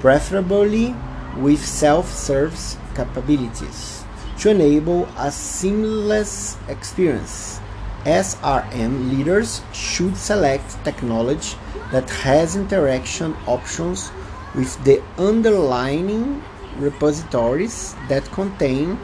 preferably 0.00 0.94
with 1.38 1.64
self 1.64 2.10
service 2.12 2.76
capabilities, 2.94 4.04
to 4.38 4.50
enable 4.50 5.06
a 5.16 5.30
seamless 5.30 6.56
experience. 6.68 7.60
SRM 8.04 9.10
leaders 9.10 9.60
should 9.72 10.16
select 10.16 10.82
technology 10.84 11.56
that 11.90 12.08
has 12.10 12.56
interaction 12.56 13.34
options 13.46 14.10
with 14.54 14.72
the 14.84 15.02
underlying 15.18 16.42
repositories 16.78 17.94
that 18.08 18.24
contain 18.32 18.98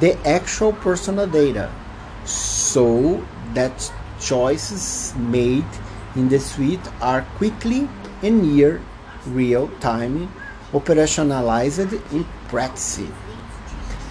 the 0.00 0.16
actual 0.26 0.72
personal 0.72 1.26
data 1.26 1.70
so 2.24 3.22
that 3.54 3.92
choices 4.20 5.14
made 5.16 5.64
in 6.16 6.28
the 6.28 6.38
suite 6.38 6.86
are 7.00 7.22
quickly 7.36 7.88
and 8.22 8.42
near 8.42 8.80
real 9.26 9.68
time 9.80 10.32
operationalized 10.72 11.92
in 12.12 12.24
practice. 12.48 13.00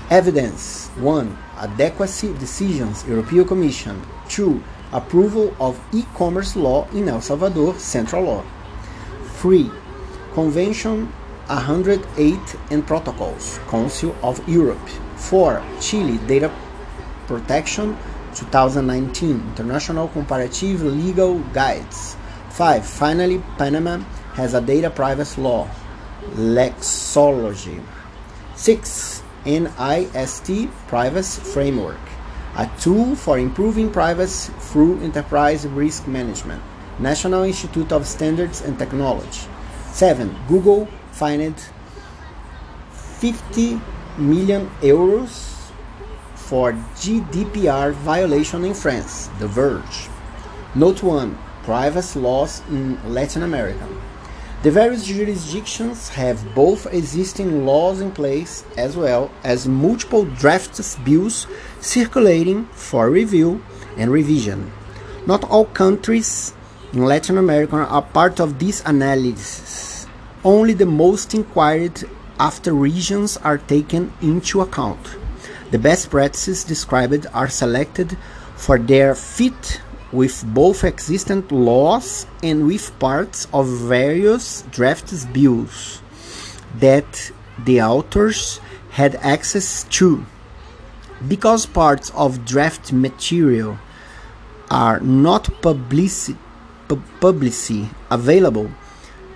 Evidence 0.09 0.87
1. 0.97 1.37
Adequacy 1.57 2.33
decisions, 2.39 3.05
European 3.07 3.45
Commission. 3.45 4.01
2. 4.29 4.61
Approval 4.91 5.53
of 5.59 5.79
e 5.93 6.03
commerce 6.15 6.55
law 6.55 6.87
in 6.93 7.07
El 7.07 7.21
Salvador, 7.21 7.75
Central 7.77 8.23
Law. 8.23 8.43
3. 9.37 9.69
Convention 10.33 11.05
108 11.47 12.37
and 12.71 12.85
Protocols, 12.85 13.59
Council 13.69 14.15
of 14.23 14.41
Europe. 14.47 14.89
4. 15.15 15.63
Chile 15.79 16.17
Data 16.27 16.51
Protection 17.27 17.97
2019 18.35 19.31
International 19.31 20.07
Comparative 20.07 20.83
Legal 20.83 21.39
Guides. 21.53 22.15
5. 22.49 22.85
Finally, 22.85 23.43
Panama 23.57 23.99
has 24.39 24.53
a 24.53 24.61
data 24.61 24.89
privacy 24.89 25.41
law, 25.41 25.67
Lexology. 26.35 27.83
6. 28.55 29.23
NIST 29.45 30.69
Privacy 30.87 31.41
Framework, 31.41 31.99
a 32.55 32.69
tool 32.79 33.15
for 33.15 33.37
improving 33.37 33.91
privacy 33.91 34.51
through 34.59 34.99
enterprise 35.01 35.67
risk 35.67 36.07
management. 36.07 36.61
National 36.99 37.43
Institute 37.43 37.91
of 37.91 38.05
Standards 38.05 38.61
and 38.61 38.77
Technology. 38.79 39.47
7. 39.91 40.35
Google 40.47 40.87
fined 41.11 41.55
50 42.91 43.79
million 44.17 44.69
euros 44.81 45.71
for 46.35 46.73
GDPR 46.95 47.93
violation 47.93 48.63
in 48.63 48.73
France. 48.73 49.29
The 49.39 49.47
Verge. 49.47 50.09
Note 50.75 51.03
1. 51.03 51.37
Privacy 51.63 52.19
laws 52.19 52.61
in 52.69 52.99
Latin 53.13 53.43
America. 53.43 53.87
The 54.61 54.71
various 54.71 55.05
jurisdictions 55.05 56.09
have 56.09 56.53
both 56.53 56.85
existing 56.93 57.65
laws 57.65 58.01
in 58.01 58.11
place 58.11 58.65
as 58.75 58.97
well 58.97 59.31
as 59.41 59.69
multiple 59.69 60.25
draft 60.25 60.75
bills 61.05 61.47
circulating 61.79 62.65
for 62.73 63.09
review 63.09 63.63
and 63.95 64.11
revision. 64.11 64.73
Not 65.25 65.45
all 65.45 65.63
countries 65.63 66.53
in 66.91 67.05
Latin 67.05 67.37
America 67.37 67.77
are 67.77 68.01
part 68.01 68.41
of 68.41 68.59
this 68.59 68.83
analysis. 68.85 70.05
Only 70.43 70.73
the 70.73 70.85
most 70.85 71.33
inquired 71.33 72.03
after 72.37 72.73
regions 72.73 73.37
are 73.37 73.59
taken 73.59 74.11
into 74.21 74.59
account. 74.59 74.99
The 75.71 75.79
best 75.79 76.09
practices 76.09 76.65
described 76.65 77.27
are 77.33 77.47
selected 77.47 78.17
for 78.57 78.77
their 78.77 79.15
fit 79.15 79.79
with 80.11 80.43
both 80.53 80.83
existing 80.83 81.47
laws 81.49 82.25
and 82.41 82.65
with 82.65 82.97
parts 82.99 83.47
of 83.53 83.67
various 83.67 84.63
draft 84.71 85.33
bills 85.33 86.01
that 86.79 87.31
the 87.65 87.81
authors 87.81 88.59
had 88.91 89.15
access 89.15 89.83
to. 89.85 90.25
Because 91.27 91.65
parts 91.65 92.11
of 92.11 92.45
draft 92.45 92.93
material 92.93 93.77
are 94.71 94.99
not 94.99 95.49
publicly 95.61 96.35
available, 98.09 98.71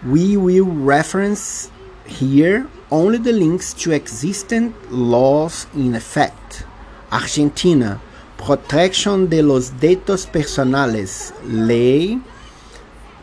we 0.05 0.37
will 0.37 0.65
reference 0.65 1.71
here 2.05 2.67
only 2.91 3.17
the 3.17 3.31
links 3.31 3.73
to 3.73 3.91
existing 3.91 4.73
laws 4.89 5.67
in 5.73 5.95
effect. 5.95 6.65
Argentina 7.11 8.01
Protection 8.45 9.25
de 9.25 9.41
los 9.41 9.71
Datos 9.79 10.25
Personales, 10.25 11.33
Lei 11.45 12.21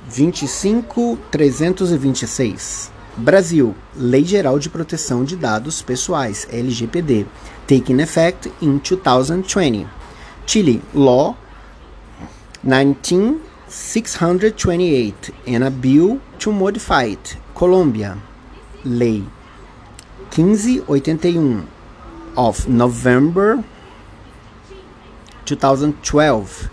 25326. 0.08 2.90
Brasil, 3.18 3.74
Lei 3.94 4.24
Geral 4.24 4.58
de 4.58 4.70
Proteção 4.70 5.22
de 5.22 5.36
Dados 5.36 5.82
Pessoais, 5.82 6.48
LGPD, 6.50 7.26
taking 7.66 8.00
effect 8.00 8.50
in 8.62 8.78
2020. 8.78 9.86
Chile, 10.46 10.80
Law 10.94 11.36
19628 12.64 15.34
and 15.46 15.64
a 15.64 15.70
bill 15.70 16.18
to 16.38 16.50
modify 16.50 17.04
it. 17.04 17.36
Colômbia, 17.54 18.16
Lei 18.86 19.22
1581 20.30 21.66
of 22.38 22.66
November 22.66 23.62
2012. 25.50 26.70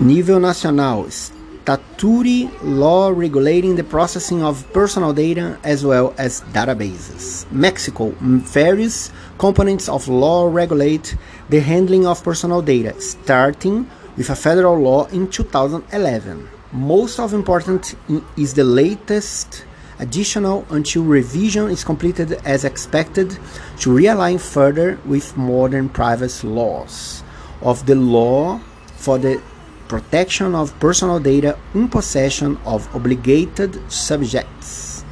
Nível 0.00 0.40
nacional, 0.40 1.10
statutory 1.10 2.50
law 2.62 3.10
regulating 3.10 3.76
the 3.76 3.84
processing 3.84 4.42
of 4.42 4.64
personal 4.72 5.12
data 5.12 5.58
as 5.62 5.84
well 5.84 6.14
as 6.16 6.40
databases. 6.54 7.44
Mexico, 7.52 8.14
various 8.20 9.12
components 9.38 9.90
of 9.90 10.08
law 10.08 10.48
regulate 10.48 11.14
the 11.50 11.60
handling 11.60 12.06
of 12.06 12.24
personal 12.24 12.62
data, 12.62 12.98
starting 12.98 13.86
with 14.16 14.30
a 14.30 14.34
federal 14.34 14.78
law 14.78 15.06
in 15.08 15.28
2011. 15.28 16.48
Most 16.72 17.20
of 17.20 17.34
important 17.34 17.94
is 18.38 18.54
the 18.54 18.64
latest 18.64 19.66
additional 20.02 20.66
until 20.70 21.04
revision 21.04 21.70
is 21.70 21.84
completed 21.84 22.32
as 22.44 22.64
expected 22.64 23.38
to 23.78 23.90
realign 23.90 24.40
further 24.40 24.98
with 25.06 25.36
modern 25.36 25.88
privacy 25.88 26.44
laws 26.46 27.22
of 27.62 27.86
the 27.86 27.94
law 27.94 28.60
for 28.96 29.18
the 29.18 29.40
protection 29.86 30.54
of 30.54 30.78
personal 30.80 31.20
data 31.20 31.56
in 31.74 31.88
possession 31.88 32.58
of 32.66 32.92
obligated 32.94 33.80
subjects. 33.90 35.04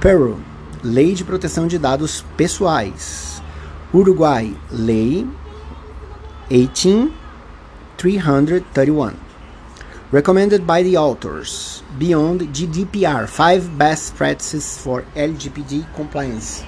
Peru, 0.00 0.40
Lei 0.84 1.14
de 1.14 1.24
Proteção 1.24 1.66
de 1.66 1.78
Dados 1.78 2.22
Pessoais. 2.36 3.40
Uruguai, 3.92 4.54
Lei 4.70 5.26
18331 6.50 9.16
recommended 10.10 10.66
by 10.66 10.82
the 10.82 10.96
authors 10.96 11.77
beyond 11.96 12.42
GDPR 12.52 13.28
5 13.28 13.78
best 13.78 14.14
practices 14.14 14.76
for 14.76 15.02
LGPD 15.16 15.94
compliance. 15.94 16.64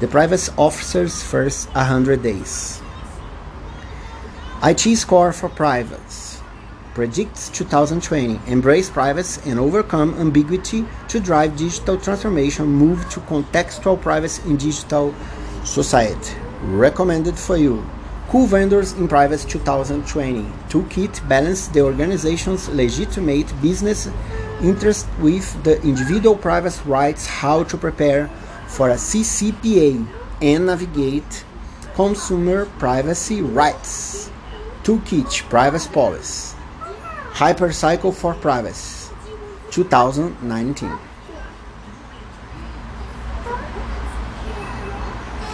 The 0.00 0.08
privacy 0.08 0.52
officer's 0.58 1.22
first 1.22 1.68
100 1.74 2.22
days. 2.22 2.82
IT 4.62 4.96
score 4.96 5.32
for 5.32 5.48
privacy 5.48 6.42
predicts 6.98 7.48
2020 7.50 8.40
embrace 8.50 8.90
privacy 8.90 9.40
and 9.48 9.60
overcome 9.60 10.14
ambiguity 10.18 10.84
to 11.06 11.20
drive 11.20 11.56
digital 11.56 11.96
transformation. 11.96 12.66
Move 12.66 13.08
to 13.08 13.20
contextual 13.20 14.00
privacy 14.00 14.42
in 14.50 14.56
digital 14.56 15.14
society. 15.64 16.34
Recommended 16.62 17.38
for 17.38 17.56
you. 17.56 17.86
Cool 18.28 18.46
Vendors 18.46 18.92
in 18.94 19.06
Privacy 19.08 19.48
2020 19.48 20.42
Toolkit 20.68 21.26
balance 21.28 21.68
the 21.68 21.80
organization's 21.80 22.68
legitimate 22.68 23.46
business 23.62 24.08
interest 24.62 25.06
with 25.18 25.62
the 25.64 25.80
individual 25.82 26.36
privacy 26.36 26.82
rights, 26.84 27.26
how 27.26 27.64
to 27.64 27.76
prepare 27.76 28.28
for 28.66 28.90
a 28.90 28.94
CCPA 28.94 30.06
and 30.42 30.66
navigate 30.66 31.44
consumer 31.94 32.66
privacy 32.78 33.42
rights. 33.42 34.30
Toolkit 34.82 35.48
Privacy 35.50 35.90
Policy 35.90 36.56
Hype 37.34 37.72
Cycle 37.72 38.12
for 38.12 38.34
Privacy 38.34 39.12
2019 39.70 40.98